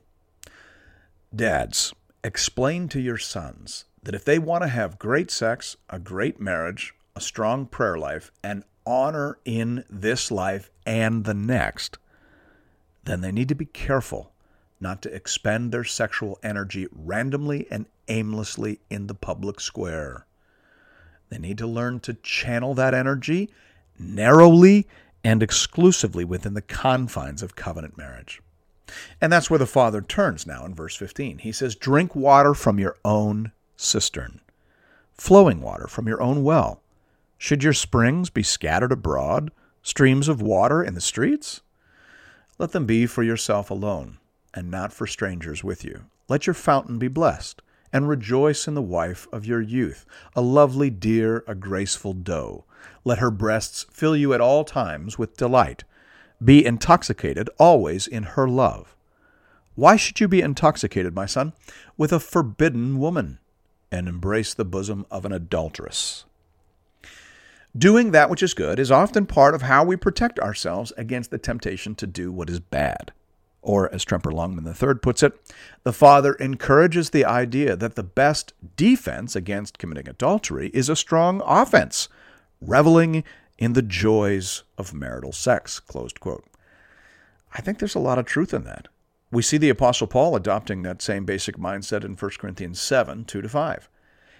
Dads, 1.34 1.92
explain 2.22 2.88
to 2.88 3.00
your 3.00 3.18
sons 3.18 3.84
that 4.02 4.14
if 4.14 4.24
they 4.24 4.38
want 4.38 4.62
to 4.62 4.68
have 4.68 4.98
great 4.98 5.30
sex, 5.30 5.76
a 5.90 5.98
great 5.98 6.40
marriage, 6.40 6.94
a 7.14 7.20
strong 7.20 7.66
prayer 7.66 7.98
life, 7.98 8.30
and 8.42 8.64
honor 8.86 9.38
in 9.44 9.84
this 9.90 10.30
life 10.30 10.70
and 10.86 11.24
the 11.24 11.34
next, 11.34 11.98
then 13.04 13.20
they 13.20 13.32
need 13.32 13.48
to 13.48 13.54
be 13.54 13.66
careful 13.66 14.32
not 14.80 15.02
to 15.02 15.14
expend 15.14 15.72
their 15.72 15.84
sexual 15.84 16.38
energy 16.42 16.86
randomly 16.92 17.66
and 17.70 17.86
aimlessly 18.08 18.80
in 18.90 19.06
the 19.06 19.14
public 19.14 19.60
square. 19.60 20.26
They 21.28 21.38
need 21.38 21.58
to 21.58 21.66
learn 21.66 22.00
to 22.00 22.14
channel 22.14 22.74
that 22.74 22.94
energy 22.94 23.50
narrowly 23.98 24.86
and 25.24 25.42
exclusively 25.42 26.24
within 26.24 26.54
the 26.54 26.62
confines 26.62 27.42
of 27.42 27.56
covenant 27.56 27.98
marriage. 27.98 28.40
And 29.20 29.32
that's 29.32 29.50
where 29.50 29.58
the 29.58 29.66
Father 29.66 30.00
turns 30.00 30.46
now 30.46 30.64
in 30.64 30.74
verse 30.74 30.94
15. 30.94 31.38
He 31.38 31.50
says, 31.50 31.74
Drink 31.74 32.14
water 32.14 32.54
from 32.54 32.78
your 32.78 32.96
own 33.04 33.50
cistern, 33.76 34.40
flowing 35.14 35.60
water 35.60 35.88
from 35.88 36.06
your 36.06 36.22
own 36.22 36.44
well. 36.44 36.80
Should 37.38 37.64
your 37.64 37.72
springs 37.72 38.30
be 38.30 38.42
scattered 38.42 38.92
abroad, 38.92 39.50
streams 39.82 40.28
of 40.28 40.40
water 40.40 40.82
in 40.82 40.94
the 40.94 41.00
streets? 41.00 41.60
Let 42.58 42.72
them 42.72 42.86
be 42.86 43.06
for 43.06 43.22
yourself 43.22 43.70
alone, 43.70 44.18
and 44.56 44.70
not 44.70 44.92
for 44.92 45.06
strangers 45.06 45.62
with 45.62 45.84
you. 45.84 46.06
Let 46.28 46.48
your 46.48 46.54
fountain 46.54 46.98
be 46.98 47.06
blessed 47.06 47.62
and 47.92 48.08
rejoice 48.08 48.66
in 48.66 48.74
the 48.74 48.82
wife 48.82 49.28
of 49.32 49.46
your 49.46 49.60
youth, 49.60 50.04
a 50.34 50.40
lovely 50.40 50.90
deer, 50.90 51.44
a 51.46 51.54
graceful 51.54 52.14
doe. 52.14 52.64
Let 53.04 53.18
her 53.18 53.30
breasts 53.30 53.86
fill 53.90 54.16
you 54.16 54.34
at 54.34 54.40
all 54.40 54.64
times 54.64 55.18
with 55.18 55.36
delight. 55.36 55.84
Be 56.42 56.64
intoxicated 56.64 57.48
always 57.58 58.06
in 58.06 58.24
her 58.24 58.48
love. 58.48 58.96
Why 59.76 59.96
should 59.96 60.20
you 60.20 60.26
be 60.26 60.40
intoxicated, 60.40 61.14
my 61.14 61.26
son, 61.26 61.52
with 61.96 62.12
a 62.12 62.18
forbidden 62.18 62.98
woman, 62.98 63.38
and 63.92 64.08
embrace 64.08 64.52
the 64.54 64.64
bosom 64.64 65.06
of 65.10 65.24
an 65.24 65.32
adulteress? 65.32 66.24
Doing 67.76 68.10
that 68.10 68.30
which 68.30 68.42
is 68.42 68.54
good 68.54 68.78
is 68.78 68.90
often 68.90 69.26
part 69.26 69.54
of 69.54 69.62
how 69.62 69.84
we 69.84 69.96
protect 69.96 70.38
ourselves 70.40 70.92
against 70.96 71.30
the 71.30 71.38
temptation 71.38 71.94
to 71.96 72.06
do 72.06 72.32
what 72.32 72.48
is 72.48 72.58
bad. 72.58 73.12
Or, 73.66 73.92
as 73.92 74.04
Tremper 74.04 74.32
Longman 74.32 74.64
III 74.64 75.00
puts 75.02 75.24
it, 75.24 75.32
the 75.82 75.92
father 75.92 76.34
encourages 76.34 77.10
the 77.10 77.24
idea 77.24 77.74
that 77.74 77.96
the 77.96 78.04
best 78.04 78.52
defense 78.76 79.34
against 79.34 79.78
committing 79.78 80.08
adultery 80.08 80.70
is 80.72 80.88
a 80.88 80.94
strong 80.94 81.42
offense, 81.44 82.08
reveling 82.60 83.24
in 83.58 83.72
the 83.72 83.82
joys 83.82 84.62
of 84.78 84.94
marital 84.94 85.32
sex. 85.32 85.80
Closed 85.80 86.20
quote. 86.20 86.44
I 87.54 87.60
think 87.60 87.80
there's 87.80 87.96
a 87.96 87.98
lot 87.98 88.20
of 88.20 88.24
truth 88.24 88.54
in 88.54 88.62
that. 88.62 88.86
We 89.32 89.42
see 89.42 89.58
the 89.58 89.70
Apostle 89.70 90.06
Paul 90.06 90.36
adopting 90.36 90.82
that 90.82 91.02
same 91.02 91.24
basic 91.24 91.56
mindset 91.56 92.04
in 92.04 92.14
1 92.14 92.30
Corinthians 92.38 92.80
7 92.80 93.24
2 93.24 93.42
to 93.42 93.48
5. 93.48 93.88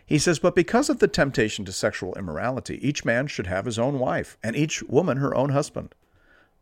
He 0.07 0.19
says, 0.21 0.39
But 0.39 0.55
because 0.55 0.89
of 0.89 1.01
the 1.01 1.09
temptation 1.09 1.65
to 1.65 1.73
sexual 1.73 2.15
immorality, 2.15 2.79
each 2.81 3.05
man 3.05 3.27
should 3.27 3.49
have 3.49 3.65
his 3.65 3.81
own 3.81 3.99
wife, 3.99 4.39
and 4.41 4.55
each 4.55 4.85
woman 4.85 5.17
her 5.17 5.35
own 5.35 5.49
husband. 5.49 5.97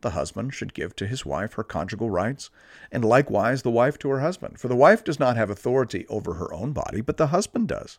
The 0.05 0.11
husband 0.11 0.53
should 0.53 0.75
give 0.75 0.95
to 0.97 1.07
his 1.07 1.25
wife 1.25 1.55
her 1.55 1.65
conjugal 1.65 2.11
rights, 2.11 2.51
and 2.93 3.03
likewise 3.03 3.63
the 3.63 3.71
wife 3.71 3.99
to 4.01 4.11
her 4.11 4.21
husband. 4.21 4.61
For 4.61 4.69
the 4.69 4.77
wife 4.77 5.03
does 5.03 5.19
not 5.19 5.39
have 5.39 5.49
authority 5.49 6.07
over 6.09 6.35
her 6.35 6.53
own 6.53 6.73
body, 6.75 7.01
but 7.01 7.17
the 7.17 7.29
husband 7.29 7.69
does. 7.69 7.99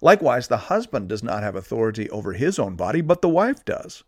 Likewise, 0.00 0.48
the 0.48 0.66
husband 0.66 1.08
does 1.08 1.22
not 1.22 1.44
have 1.44 1.54
authority 1.54 2.10
over 2.10 2.32
his 2.32 2.58
own 2.58 2.74
body, 2.74 3.02
but 3.02 3.22
the 3.22 3.28
wife 3.28 3.64
does. 3.64 4.02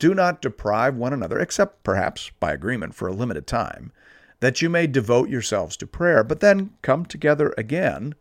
Do 0.00 0.14
not 0.16 0.42
deprive 0.42 0.96
one 0.96 1.12
another, 1.12 1.38
except 1.38 1.84
perhaps 1.84 2.32
by 2.40 2.50
agreement 2.50 2.96
for 2.96 3.06
a 3.06 3.12
limited 3.12 3.46
time, 3.46 3.92
that 4.40 4.60
you 4.60 4.68
may 4.68 4.88
devote 4.88 5.28
yourselves 5.28 5.76
to 5.76 5.86
prayer, 5.86 6.24
but 6.24 6.40
then 6.40 6.72
come 6.82 7.06
together 7.06 7.54
again, 7.56 8.16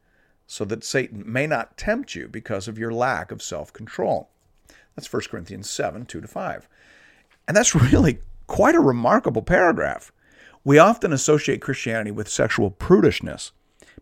so 0.45 0.63
that 0.65 0.83
Satan 0.83 1.23
may 1.25 1.47
not 1.47 1.75
tempt 1.75 2.13
you 2.13 2.27
because 2.27 2.67
of 2.67 2.77
your 2.77 2.93
lack 2.93 3.31
of 3.31 3.41
self 3.41 3.73
control. 3.73 4.29
That's 4.95 5.11
1 5.11 5.23
Corinthians 5.23 5.71
7 5.71 6.05
2 6.05 6.21
to 6.21 6.27
5. 6.27 6.69
And 7.47 7.57
that's 7.57 7.75
really 7.91 8.19
Quite 8.47 8.75
a 8.75 8.79
remarkable 8.79 9.41
paragraph. 9.41 10.11
We 10.63 10.77
often 10.77 11.11
associate 11.11 11.61
Christianity 11.61 12.11
with 12.11 12.29
sexual 12.29 12.71
prudishness. 12.71 13.51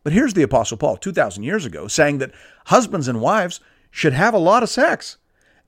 But 0.03 0.13
here's 0.13 0.33
the 0.33 0.43
Apostle 0.43 0.77
Paul, 0.77 0.98
2,000 0.98 1.43
years 1.43 1.65
ago, 1.65 1.88
saying 1.88 2.19
that 2.19 2.31
husbands 2.67 3.07
and 3.07 3.21
wives 3.21 3.60
should 3.89 4.13
have 4.13 4.33
a 4.33 4.39
lot 4.39 4.63
of 4.63 4.69
sex. 4.69 5.17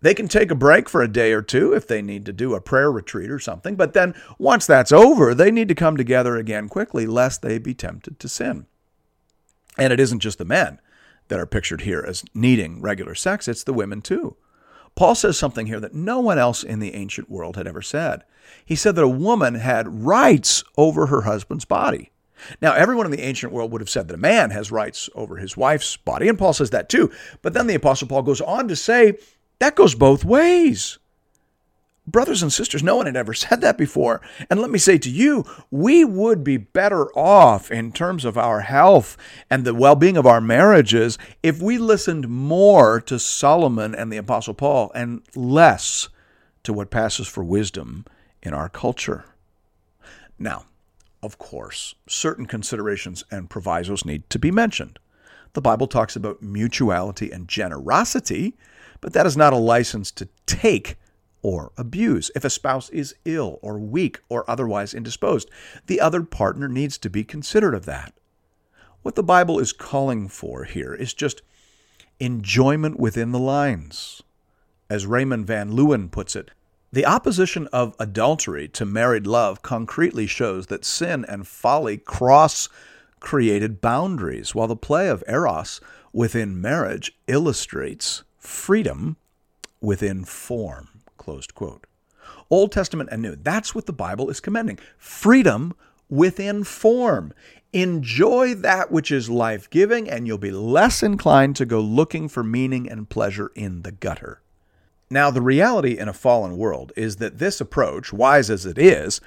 They 0.01 0.13
can 0.13 0.27
take 0.27 0.51
a 0.51 0.55
break 0.55 0.89
for 0.89 1.01
a 1.01 1.07
day 1.07 1.31
or 1.31 1.41
two 1.41 1.73
if 1.73 1.87
they 1.87 2.01
need 2.01 2.25
to 2.25 2.33
do 2.33 2.55
a 2.55 2.61
prayer 2.61 2.91
retreat 2.91 3.31
or 3.31 3.39
something, 3.39 3.75
but 3.75 3.93
then 3.93 4.13
once 4.37 4.65
that's 4.65 4.91
over, 4.91 5.33
they 5.33 5.49
need 5.49 5.69
to 5.69 5.75
come 5.75 5.95
together 5.95 6.35
again 6.35 6.67
quickly, 6.67 7.05
lest 7.05 7.41
they 7.41 7.57
be 7.57 7.73
tempted 7.73 8.19
to 8.19 8.27
sin. 8.27 8.65
And 9.77 9.93
it 9.93 9.99
isn't 9.99 10.19
just 10.19 10.39
the 10.39 10.45
men 10.45 10.79
that 11.29 11.39
are 11.39 11.45
pictured 11.45 11.81
here 11.81 12.03
as 12.05 12.25
needing 12.33 12.81
regular 12.81 13.15
sex, 13.15 13.47
it's 13.47 13.63
the 13.63 13.73
women 13.73 14.01
too. 14.01 14.35
Paul 14.95 15.15
says 15.15 15.37
something 15.37 15.67
here 15.67 15.79
that 15.79 15.93
no 15.93 16.19
one 16.19 16.37
else 16.37 16.63
in 16.63 16.79
the 16.79 16.93
ancient 16.93 17.29
world 17.29 17.55
had 17.55 17.67
ever 17.67 17.81
said. 17.81 18.23
He 18.65 18.75
said 18.75 18.95
that 18.95 19.03
a 19.03 19.07
woman 19.07 19.55
had 19.55 20.05
rights 20.05 20.63
over 20.77 21.07
her 21.07 21.21
husband's 21.21 21.65
body. 21.65 22.11
Now, 22.61 22.73
everyone 22.73 23.05
in 23.05 23.11
the 23.11 23.21
ancient 23.21 23.53
world 23.53 23.71
would 23.71 23.81
have 23.81 23.89
said 23.89 24.07
that 24.07 24.15
a 24.15 24.17
man 24.17 24.49
has 24.51 24.71
rights 24.71 25.09
over 25.15 25.37
his 25.37 25.55
wife's 25.55 25.95
body, 25.97 26.27
and 26.27 26.37
Paul 26.37 26.53
says 26.53 26.71
that 26.71 26.89
too. 26.89 27.11
But 27.41 27.53
then 27.53 27.67
the 27.67 27.75
Apostle 27.75 28.07
Paul 28.07 28.23
goes 28.23 28.41
on 28.41 28.67
to 28.67 28.75
say 28.75 29.17
that 29.59 29.75
goes 29.75 29.95
both 29.95 30.25
ways. 30.25 30.99
Brothers 32.05 32.43
and 32.43 32.51
sisters, 32.51 32.83
no 32.83 32.97
one 32.97 33.05
had 33.05 33.15
ever 33.15 33.33
said 33.33 33.61
that 33.61 33.77
before. 33.77 34.21
And 34.49 34.59
let 34.59 34.69
me 34.69 34.79
say 34.79 34.97
to 34.97 35.09
you, 35.09 35.45
we 35.71 36.03
would 36.03 36.43
be 36.43 36.57
better 36.57 37.07
off 37.17 37.71
in 37.71 37.91
terms 37.91 38.25
of 38.25 38.37
our 38.37 38.61
health 38.61 39.17
and 39.49 39.63
the 39.63 39.73
well 39.73 39.95
being 39.95 40.17
of 40.17 40.25
our 40.25 40.41
marriages 40.41 41.17
if 41.41 41.61
we 41.61 41.77
listened 41.77 42.27
more 42.27 42.99
to 43.01 43.19
Solomon 43.19 43.95
and 43.95 44.11
the 44.11 44.17
Apostle 44.17 44.53
Paul 44.53 44.91
and 44.93 45.21
less 45.35 46.09
to 46.63 46.73
what 46.73 46.91
passes 46.91 47.27
for 47.27 47.43
wisdom 47.43 48.05
in 48.41 48.53
our 48.53 48.69
culture. 48.69 49.25
Now, 50.37 50.65
of 51.21 51.37
course, 51.37 51.95
certain 52.07 52.45
considerations 52.45 53.23
and 53.31 53.49
provisos 53.49 54.03
need 54.03 54.29
to 54.29 54.39
be 54.39 54.51
mentioned. 54.51 54.99
The 55.53 55.61
Bible 55.61 55.87
talks 55.87 56.15
about 56.15 56.41
mutuality 56.41 57.31
and 57.31 57.47
generosity, 57.47 58.57
but 58.99 59.13
that 59.13 59.25
is 59.25 59.37
not 59.37 59.53
a 59.53 59.57
license 59.57 60.11
to 60.11 60.27
take 60.45 60.97
or 61.43 61.71
abuse. 61.77 62.31
If 62.35 62.43
a 62.43 62.49
spouse 62.49 62.89
is 62.89 63.15
ill 63.25 63.59
or 63.61 63.77
weak 63.77 64.19
or 64.29 64.49
otherwise 64.49 64.93
indisposed, 64.93 65.51
the 65.85 66.01
other 66.01 66.23
partner 66.23 66.67
needs 66.67 66.97
to 66.99 67.09
be 67.09 67.23
considerate 67.23 67.75
of 67.75 67.85
that. 67.85 68.13
What 69.03 69.15
the 69.15 69.23
Bible 69.23 69.59
is 69.59 69.73
calling 69.73 70.29
for 70.29 70.63
here 70.63 70.95
is 70.95 71.13
just 71.13 71.41
enjoyment 72.19 72.99
within 72.99 73.31
the 73.31 73.39
lines. 73.39 74.23
As 74.89 75.05
Raymond 75.05 75.45
Van 75.45 75.71
Leeuwen 75.71 76.09
puts 76.09 76.35
it, 76.35 76.51
the 76.91 77.05
opposition 77.05 77.67
of 77.73 77.95
adultery 77.99 78.67
to 78.69 78.85
married 78.85 79.25
love 79.25 79.61
concretely 79.61 80.27
shows 80.27 80.67
that 80.67 80.85
sin 80.85 81.25
and 81.27 81.47
folly 81.47 81.97
cross 81.97 82.69
created 83.19 83.81
boundaries, 83.81 84.53
while 84.53 84.67
the 84.67 84.75
play 84.75 85.09
of 85.09 85.23
eros 85.27 85.81
within 86.13 86.61
marriage 86.61 87.11
illustrates 87.27 88.23
freedom 88.37 89.17
within 89.81 90.23
form. 90.23 90.92
Closed 91.23 91.55
quote. 91.55 91.87
Old 92.49 92.73
Testament 92.73 93.07
and 93.09 93.21
New. 93.21 93.37
That's 93.37 93.73
what 93.73 93.85
the 93.85 93.93
Bible 93.93 94.29
is 94.29 94.41
commending. 94.41 94.77
Freedom 94.97 95.73
within 96.09 96.65
form. 96.65 97.33
Enjoy 97.71 98.53
that 98.55 98.91
which 98.91 99.09
is 99.09 99.29
life 99.29 99.69
giving, 99.69 100.09
and 100.09 100.27
you'll 100.27 100.37
be 100.37 100.51
less 100.51 101.01
inclined 101.01 101.55
to 101.55 101.65
go 101.65 101.79
looking 101.79 102.27
for 102.27 102.43
meaning 102.43 102.89
and 102.89 103.09
pleasure 103.09 103.53
in 103.55 103.83
the 103.83 103.93
gutter. 103.93 104.41
Now, 105.09 105.31
the 105.31 105.41
reality 105.41 105.97
in 105.97 106.09
a 106.09 106.13
fallen 106.13 106.57
world 106.57 106.91
is 106.97 107.15
that 107.15 107.37
this 107.37 107.61
approach, 107.61 108.11
wise 108.11 108.49
as 108.49 108.65
it 108.65 108.77
is, 108.77 109.21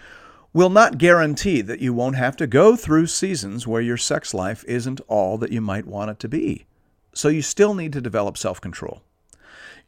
will 0.53 0.69
not 0.69 0.99
guarantee 0.99 1.63
that 1.63 1.81
you 1.81 1.95
won't 1.95 2.17
have 2.17 2.37
to 2.37 2.47
go 2.47 2.77
through 2.77 3.07
seasons 3.07 3.67
where 3.67 3.81
your 3.81 3.97
sex 3.97 4.35
life 4.35 4.67
isn't 4.69 5.01
all 5.09 5.39
that 5.39 5.51
you 5.51 5.63
might 5.63 5.87
want 5.87 6.11
it 6.11 6.19
to 6.19 6.29
be. 6.29 6.67
So 7.15 7.29
you 7.29 7.41
still 7.41 7.73
need 7.73 7.95
to 7.95 8.03
develop 8.03 8.37
self 8.37 8.61
control. 8.61 9.01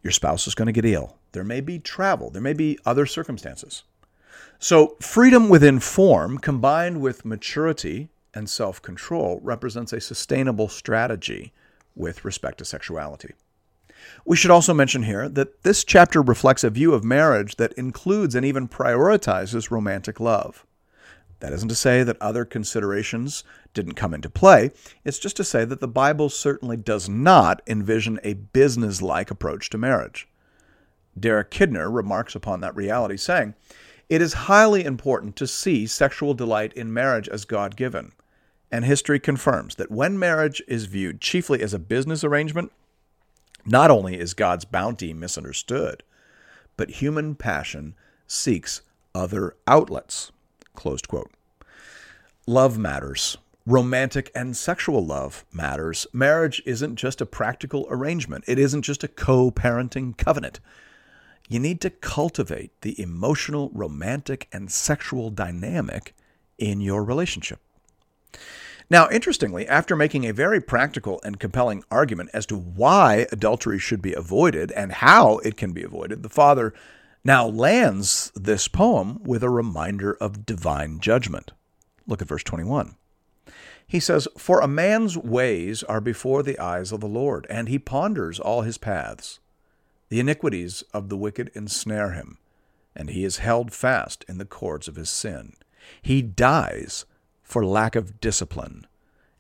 Your 0.03 0.11
spouse 0.11 0.47
is 0.47 0.55
going 0.55 0.67
to 0.67 0.73
get 0.73 0.87
ill. 0.87 1.18
There 1.33 1.45
may 1.45 1.61
be 1.61 1.79
travel. 1.79 2.31
There 2.31 2.43
may 2.43 2.53
be 2.53 2.79
other 2.85 3.07
circumstances. 3.07 3.85
So, 4.59 4.97
freedom 5.01 5.49
within 5.49 5.79
form 5.79 6.39
combined 6.39 7.01
with 7.01 7.25
maturity 7.25 8.09
and 8.35 8.49
self 8.49 8.83
control 8.83 9.41
represents 9.43 9.93
a 9.93 10.01
sustainable 10.01 10.69
strategy 10.69 11.53
with 11.95 12.25
respect 12.25 12.59
to 12.59 12.65
sexuality. 12.65 13.35
We 14.25 14.37
should 14.37 14.51
also 14.51 14.75
mention 14.75 15.03
here 15.03 15.29
that 15.29 15.63
this 15.63 15.85
chapter 15.85 16.23
reflects 16.23 16.65
a 16.65 16.71
view 16.71 16.95
of 16.95 17.05
marriage 17.05 17.57
that 17.57 17.73
includes 17.75 18.35
and 18.35 18.45
even 18.45 18.69
prioritizes 18.69 19.71
romantic 19.71 20.21
love. 20.21 20.65
That 21.41 21.53
isn't 21.53 21.69
to 21.69 21.75
say 21.75 22.03
that 22.03 22.21
other 22.21 22.45
considerations 22.45 23.45
didn't 23.75 23.95
come 23.95 24.13
into 24.13 24.29
play. 24.29 24.73
It's 25.05 25.19
just 25.19 25.37
to 25.37 25.45
say 25.45 25.65
that 25.65 25.81
the 25.81 25.89
Bible 25.89 26.31
certainly 26.31 26.77
does 26.77 27.09
not 27.09 27.63
envision 27.67 28.19
a 28.25 28.35
business 28.35 29.01
like 29.01 29.31
approach 29.31 29.71
to 29.71 29.79
marriage. 29.79 30.29
Derek 31.21 31.51
Kidner 31.51 31.93
remarks 31.93 32.35
upon 32.35 32.61
that 32.61 32.77
reality, 32.77 33.17
saying, 33.17 33.55
It 34.09 34.23
is 34.23 34.33
highly 34.49 34.85
important 34.85 35.37
to 35.37 35.47
see 35.47 35.87
sexual 35.87 36.35
delight 36.35 36.73
in 36.73 36.93
marriage 36.93 37.29
as 37.29 37.45
God 37.45 37.77
given. 37.77 38.13
And 38.71 38.85
history 38.85 39.19
confirms 39.19 39.77
that 39.77 39.91
when 39.91 40.19
marriage 40.19 40.63
is 40.69 40.87
viewed 40.87 41.21
chiefly 41.21 41.63
as 41.63 41.73
a 41.73 41.79
business 41.79 42.23
arrangement, 42.23 42.71
not 43.65 43.91
only 43.91 44.19
is 44.19 44.35
God's 44.35 44.65
bounty 44.65 45.13
misunderstood, 45.13 46.03
but 46.77 46.91
human 46.91 47.35
passion 47.35 47.95
seeks 48.27 48.83
other 49.15 49.57
outlets. 49.67 50.33
Love 52.47 52.79
matters. 52.79 53.37
Romantic 53.67 54.31
and 54.35 54.57
sexual 54.57 55.05
love 55.05 55.45
matters. 55.53 56.07
Marriage 56.13 56.63
isn't 56.65 56.97
just 56.97 57.21
a 57.21 57.27
practical 57.27 57.87
arrangement, 57.91 58.45
it 58.47 58.59
isn't 58.59 58.83
just 58.83 59.05
a 59.05 59.09
co 59.09 59.51
parenting 59.51 60.17
covenant. 60.17 60.61
You 61.49 61.59
need 61.59 61.81
to 61.81 61.91
cultivate 61.91 62.79
the 62.83 63.01
emotional, 63.01 63.71
romantic, 63.73 64.49
and 64.53 64.71
sexual 64.71 65.31
dynamic 65.31 66.15
in 66.59 66.81
your 66.83 67.03
relationship. 67.03 67.61
Now, 68.91 69.09
interestingly, 69.11 69.67
after 69.67 69.97
making 69.97 70.27
a 70.27 70.33
very 70.33 70.61
practical 70.61 71.21
and 71.25 71.41
compelling 71.41 71.85
argument 71.91 72.31
as 72.33 72.47
to 72.47 72.57
why 72.57 73.27
adultery 73.33 73.79
should 73.79 74.01
be 74.01 74.15
avoided 74.15 74.73
and 74.73 74.93
how 74.93 75.39
it 75.39 75.57
can 75.57 75.73
be 75.73 75.83
avoided, 75.83 76.23
the 76.23 76.29
father 76.29 76.73
now 77.25 77.47
lands 77.47 78.31
this 78.35 78.69
poem 78.69 79.23
with 79.23 79.43
a 79.43 79.51
reminder 79.51 80.15
of 80.15 80.47
divine 80.47 81.01
judgment. 81.01 81.53
Look 82.07 82.23
at 82.23 82.29
verse 82.29 82.45
21. 82.45 82.97
He 83.87 84.01
says, 84.01 84.29
For 84.37 84.61
a 84.61 84.69
man's 84.69 85.17
ways 85.17 85.83
are 85.83 86.01
before 86.01 86.43
the 86.43 86.59
eyes 86.59 86.93
of 86.93 87.01
the 87.01 87.09
Lord, 87.09 87.47
and 87.49 87.69
he 87.69 87.79
ponders 87.79 88.39
all 88.39 88.63
his 88.63 88.79
paths. 88.79 89.41
The 90.09 90.21
iniquities 90.21 90.83
of 90.95 91.09
the 91.09 91.17
wicked 91.17 91.51
ensnare 91.55 92.13
him, 92.13 92.39
and 92.97 93.11
he 93.11 93.25
is 93.25 93.39
held 93.39 93.73
fast 93.73 94.25
in 94.29 94.39
the 94.39 94.45
cords 94.45 94.89
of 94.89 94.97
his 94.97 95.11
sin. 95.11 95.55
He 96.01 96.23
dies 96.23 97.05
for 97.43 97.65
lack 97.65 97.95
of 97.95 98.21
discipline, 98.21 98.87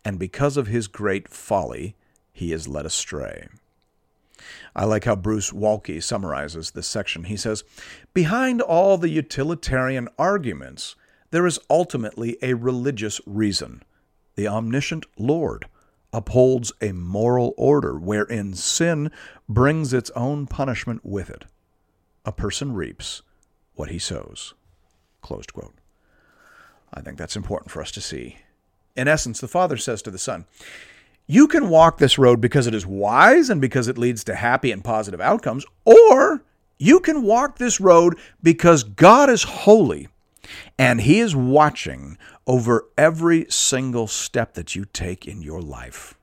and 0.05 0.19
because 0.19 0.57
of 0.57 0.67
his 0.67 0.87
great 0.87 1.29
folly, 1.29 1.97
he 2.33 2.53
is 2.53 2.69
led 2.69 2.87
astray. 2.87 3.49
I 4.77 4.85
like 4.85 5.05
how 5.05 5.17
Bruce 5.17 5.51
Waltke 5.51 6.03
summarizes 6.03 6.71
this 6.71 6.87
section. 6.87 7.25
He 7.25 7.37
says, 7.37 7.65
Behind 8.15 8.61
all 8.61 8.97
the 8.97 9.09
utilitarian 9.09 10.09
arguments, 10.19 10.95
there 11.31 11.47
is 11.47 11.59
ultimately 11.69 12.39
a 12.41 12.55
religious 12.55 13.21
reason. 13.27 13.83
The 14.37 14.49
omniscient 14.49 15.07
Lord 15.19 15.66
upholds 16.12 16.73
a 16.81 16.92
moral 16.92 17.55
order 17.57 17.99
wherein 17.99 18.55
sin 18.55 19.11
brings 19.49 19.92
its 19.92 20.11
own 20.11 20.47
punishment 20.47 21.05
with 21.05 21.31
it. 21.31 21.44
A 22.25 22.33
person 22.33 22.73
reaps 22.75 23.23
what 23.75 23.90
he 23.90 23.99
sows. 23.99 24.55
I 26.92 27.01
think 27.01 27.18
that's 27.18 27.37
important 27.37 27.71
for 27.71 27.83
us 27.83 27.90
to 27.92 28.01
see. 28.01 28.38
In 28.97 29.09
essence, 29.09 29.40
the 29.40 29.49
Father 29.49 29.77
says 29.77 30.03
to 30.03 30.11
the 30.11 30.18
Son, 30.18 30.47
You 31.27 31.47
can 31.47 31.68
walk 31.68 31.99
this 31.99 32.18
road 32.18 32.40
because 32.40 32.66
it 32.66 32.75
is 32.75 32.87
wise 32.87 33.51
and 33.51 33.61
because 33.61 33.88
it 33.88 33.99
leads 33.99 34.25
to 34.25 34.35
happy 34.35 34.73
and 34.73 34.83
positive 34.83 35.21
outcomes, 35.21 35.64
or 35.85 36.42
you 36.79 37.01
can 37.01 37.23
walk 37.23 37.59
this 37.59 37.81
road 37.81 38.18
because 38.42 38.83
God 38.83 39.29
is 39.29 39.42
holy 39.42 40.09
and 40.79 41.01
He 41.01 41.21
is 41.21 41.37
watching 41.37 42.16
over 42.49 42.89
every 42.97 43.47
single 43.51 44.07
step 44.07 44.55
that 44.55 44.75
you 44.75 44.87
take 44.87 45.29
in 45.29 45.43
your 45.43 45.61
life. 45.61 46.15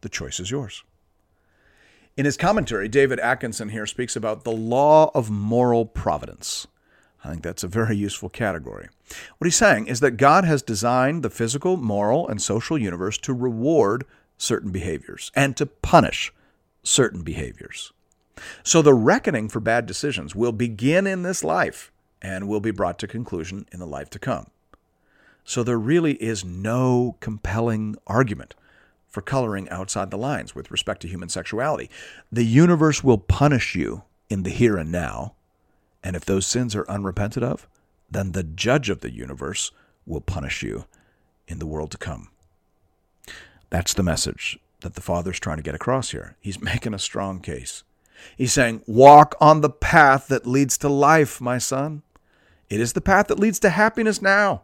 The 0.00 0.08
choice 0.08 0.40
is 0.40 0.50
yours. 0.50 0.82
In 2.16 2.24
his 2.24 2.36
commentary, 2.36 2.88
David 2.88 3.20
Atkinson 3.20 3.68
here 3.68 3.86
speaks 3.86 4.16
about 4.16 4.42
the 4.42 4.52
law 4.52 5.10
of 5.14 5.30
moral 5.30 5.86
providence. 5.86 6.66
I 7.22 7.30
think 7.30 7.42
that's 7.42 7.62
a 7.62 7.68
very 7.68 7.96
useful 7.96 8.28
category. 8.28 8.88
What 9.38 9.46
he's 9.46 9.56
saying 9.56 9.86
is 9.86 10.00
that 10.00 10.12
God 10.12 10.44
has 10.44 10.62
designed 10.62 11.22
the 11.22 11.30
physical, 11.30 11.76
moral, 11.76 12.26
and 12.28 12.42
social 12.42 12.76
universe 12.76 13.16
to 13.18 13.32
reward 13.32 14.04
certain 14.38 14.70
behaviors 14.70 15.30
and 15.34 15.56
to 15.56 15.66
punish 15.66 16.32
certain 16.82 17.22
behaviors. 17.22 17.92
So 18.62 18.82
the 18.82 18.94
reckoning 18.94 19.48
for 19.48 19.60
bad 19.60 19.86
decisions 19.86 20.34
will 20.34 20.52
begin 20.52 21.06
in 21.06 21.22
this 21.22 21.44
life 21.44 21.92
and 22.20 22.48
will 22.48 22.60
be 22.60 22.70
brought 22.70 22.98
to 23.00 23.06
conclusion 23.06 23.66
in 23.72 23.78
the 23.78 23.86
life 23.86 24.10
to 24.10 24.18
come. 24.18 24.46
So 25.46 25.62
there 25.62 25.78
really 25.78 26.14
is 26.14 26.44
no 26.44 27.16
compelling 27.20 27.94
argument 28.06 28.56
for 29.06 29.22
coloring 29.22 29.68
outside 29.70 30.10
the 30.10 30.18
lines 30.18 30.56
with 30.56 30.72
respect 30.72 31.00
to 31.02 31.08
human 31.08 31.28
sexuality. 31.28 31.88
The 32.32 32.44
universe 32.44 33.04
will 33.04 33.16
punish 33.16 33.76
you 33.76 34.02
in 34.28 34.42
the 34.42 34.50
here 34.50 34.76
and 34.76 34.90
now, 34.90 35.34
and 36.02 36.16
if 36.16 36.24
those 36.24 36.48
sins 36.48 36.74
are 36.74 36.90
unrepented 36.90 37.44
of, 37.44 37.68
then 38.10 38.32
the 38.32 38.42
judge 38.42 38.90
of 38.90 39.00
the 39.00 39.12
universe 39.12 39.70
will 40.04 40.20
punish 40.20 40.64
you 40.64 40.84
in 41.46 41.60
the 41.60 41.66
world 41.66 41.92
to 41.92 41.98
come. 41.98 42.28
That's 43.70 43.94
the 43.94 44.02
message 44.02 44.58
that 44.80 44.94
the 44.94 45.00
Father's 45.00 45.38
trying 45.40 45.58
to 45.58 45.62
get 45.62 45.76
across 45.76 46.10
here. 46.10 46.36
He's 46.40 46.60
making 46.72 46.92
a 46.92 46.98
strong 46.98 47.38
case. 47.38 47.84
He's 48.36 48.52
saying, 48.52 48.82
Walk 48.86 49.36
on 49.40 49.60
the 49.60 49.70
path 49.70 50.26
that 50.26 50.44
leads 50.44 50.76
to 50.78 50.88
life, 50.88 51.40
my 51.40 51.58
son. 51.58 52.02
It 52.68 52.80
is 52.80 52.94
the 52.94 53.00
path 53.00 53.28
that 53.28 53.38
leads 53.38 53.60
to 53.60 53.70
happiness 53.70 54.20
now. 54.20 54.62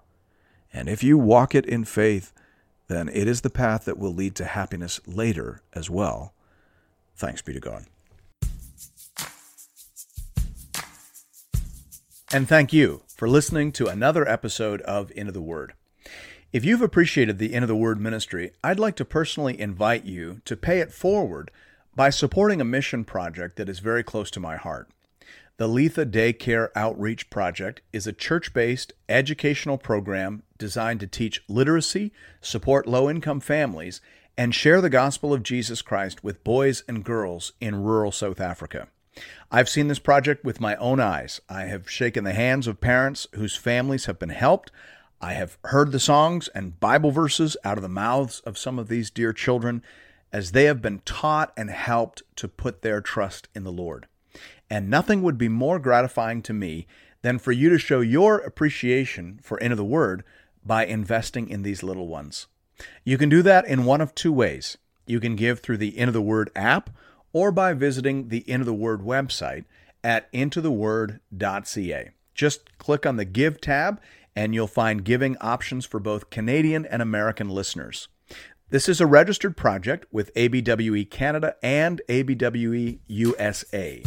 And 0.72 0.88
if 0.88 1.02
you 1.02 1.18
walk 1.18 1.54
it 1.54 1.66
in 1.66 1.84
faith, 1.84 2.32
then 2.88 3.08
it 3.08 3.28
is 3.28 3.42
the 3.42 3.50
path 3.50 3.84
that 3.84 3.98
will 3.98 4.14
lead 4.14 4.34
to 4.36 4.44
happiness 4.44 5.00
later 5.06 5.62
as 5.72 5.88
well. 5.90 6.32
Thanks 7.16 7.42
be 7.42 7.52
to 7.52 7.60
God. 7.60 7.86
And 12.32 12.48
thank 12.48 12.72
you 12.72 13.02
for 13.14 13.28
listening 13.28 13.72
to 13.72 13.88
another 13.88 14.26
episode 14.26 14.80
of 14.82 15.12
Into 15.12 15.32
the 15.32 15.42
Word. 15.42 15.74
If 16.50 16.64
you've 16.64 16.80
appreciated 16.80 17.38
the 17.38 17.52
Into 17.52 17.66
the 17.66 17.76
Word 17.76 18.00
ministry, 18.00 18.52
I'd 18.64 18.78
like 18.78 18.96
to 18.96 19.04
personally 19.04 19.60
invite 19.60 20.04
you 20.06 20.40
to 20.46 20.56
pay 20.56 20.80
it 20.80 20.92
forward 20.92 21.50
by 21.94 22.08
supporting 22.08 22.60
a 22.60 22.64
mission 22.64 23.04
project 23.04 23.56
that 23.56 23.68
is 23.68 23.80
very 23.80 24.02
close 24.02 24.30
to 24.30 24.40
my 24.40 24.56
heart. 24.56 24.88
The 25.58 25.68
Letha 25.68 26.06
Daycare 26.06 26.70
Outreach 26.74 27.28
Project 27.28 27.82
is 27.92 28.06
a 28.06 28.12
church 28.12 28.54
based 28.54 28.94
educational 29.08 29.76
program 29.76 30.42
designed 30.62 31.00
to 31.00 31.08
teach 31.08 31.42
literacy, 31.48 32.12
support 32.40 32.86
low 32.86 33.10
income 33.10 33.40
families, 33.40 34.00
and 34.38 34.54
share 34.54 34.80
the 34.80 34.88
gospel 34.88 35.34
of 35.34 35.42
Jesus 35.42 35.82
Christ 35.82 36.22
with 36.22 36.44
boys 36.44 36.84
and 36.86 37.04
girls 37.04 37.52
in 37.60 37.82
rural 37.82 38.12
South 38.12 38.40
Africa. 38.40 38.86
I've 39.50 39.68
seen 39.68 39.88
this 39.88 39.98
project 39.98 40.44
with 40.44 40.60
my 40.60 40.76
own 40.76 41.00
eyes. 41.00 41.40
I 41.48 41.64
have 41.64 41.90
shaken 41.90 42.22
the 42.22 42.32
hands 42.32 42.68
of 42.68 42.80
parents 42.80 43.26
whose 43.34 43.56
families 43.56 44.04
have 44.04 44.20
been 44.20 44.28
helped. 44.28 44.70
I 45.20 45.32
have 45.32 45.58
heard 45.64 45.90
the 45.90 45.98
songs 45.98 46.46
and 46.54 46.78
Bible 46.78 47.10
verses 47.10 47.56
out 47.64 47.76
of 47.76 47.82
the 47.82 47.88
mouths 47.88 48.38
of 48.46 48.56
some 48.56 48.78
of 48.78 48.86
these 48.86 49.10
dear 49.10 49.32
children 49.32 49.82
as 50.32 50.52
they 50.52 50.66
have 50.66 50.80
been 50.80 51.00
taught 51.00 51.52
and 51.56 51.70
helped 51.70 52.22
to 52.36 52.46
put 52.46 52.82
their 52.82 53.00
trust 53.00 53.48
in 53.52 53.64
the 53.64 53.72
Lord. 53.72 54.06
And 54.70 54.88
nothing 54.88 55.22
would 55.22 55.38
be 55.38 55.48
more 55.48 55.80
gratifying 55.80 56.40
to 56.42 56.52
me 56.52 56.86
than 57.22 57.38
for 57.38 57.52
you 57.52 57.68
to 57.70 57.78
show 57.78 58.00
your 58.00 58.38
appreciation 58.38 59.40
for 59.42 59.58
Into 59.58 59.76
the 59.76 59.84
Word 59.84 60.24
by 60.64 60.86
investing 60.86 61.48
in 61.48 61.62
these 61.62 61.82
little 61.82 62.08
ones. 62.08 62.46
You 63.04 63.18
can 63.18 63.28
do 63.28 63.42
that 63.42 63.66
in 63.66 63.84
one 63.84 64.00
of 64.00 64.14
two 64.14 64.32
ways. 64.32 64.78
You 65.06 65.20
can 65.20 65.36
give 65.36 65.60
through 65.60 65.78
the 65.78 65.96
Into 65.96 66.12
the 66.12 66.22
Word 66.22 66.50
app 66.54 66.90
or 67.32 67.50
by 67.50 67.72
visiting 67.72 68.28
the 68.28 68.48
Into 68.48 68.64
the 68.64 68.74
Word 68.74 69.00
website 69.00 69.64
at 70.04 70.32
intotheword.ca. 70.32 72.10
Just 72.34 72.78
click 72.78 73.06
on 73.06 73.16
the 73.16 73.24
Give 73.24 73.60
tab 73.60 74.00
and 74.34 74.54
you'll 74.54 74.66
find 74.66 75.04
giving 75.04 75.36
options 75.38 75.84
for 75.84 76.00
both 76.00 76.30
Canadian 76.30 76.86
and 76.86 77.02
American 77.02 77.48
listeners. 77.48 78.08
This 78.70 78.88
is 78.88 79.02
a 79.02 79.06
registered 79.06 79.54
project 79.54 80.06
with 80.10 80.32
ABWE 80.34 81.10
Canada 81.10 81.56
and 81.62 82.00
ABWE 82.08 83.00
USA. 83.06 84.02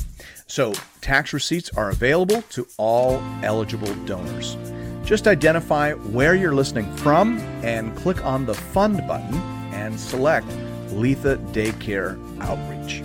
So 0.47 0.73
tax 1.01 1.33
receipts 1.33 1.69
are 1.77 1.91
available 1.91 2.41
to 2.49 2.67
all 2.77 3.21
eligible 3.43 3.93
donors. 4.05 4.57
Just 5.05 5.27
identify 5.27 5.93
where 5.93 6.33
you're 6.33 6.55
listening 6.55 6.91
from 6.97 7.37
and 7.63 7.95
click 7.95 8.25
on 8.25 8.47
the 8.47 8.55
Fund 8.55 9.07
button 9.07 9.35
and 9.71 9.99
select 9.99 10.47
Letha 10.89 11.37
Daycare 11.51 12.17
Outreach. 12.41 13.03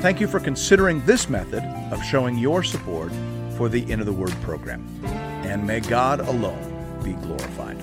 Thank 0.00 0.20
you 0.20 0.26
for 0.26 0.40
considering 0.40 1.04
this 1.04 1.28
method 1.28 1.62
of 1.92 2.02
showing 2.02 2.38
your 2.38 2.62
support 2.62 3.12
for 3.58 3.68
the 3.68 3.90
Into 3.92 4.06
the 4.06 4.12
Word 4.12 4.32
program. 4.40 4.88
And 5.04 5.66
may 5.66 5.80
God 5.80 6.20
alone 6.20 7.00
be 7.04 7.12
glorified. 7.12 7.78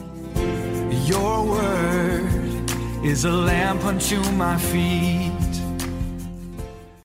Your 1.08 1.46
word 1.46 2.72
is 3.06 3.26
a 3.26 3.32
lamp 3.32 3.86
unto 3.86 4.20
my 4.32 4.58
feet 4.58 5.51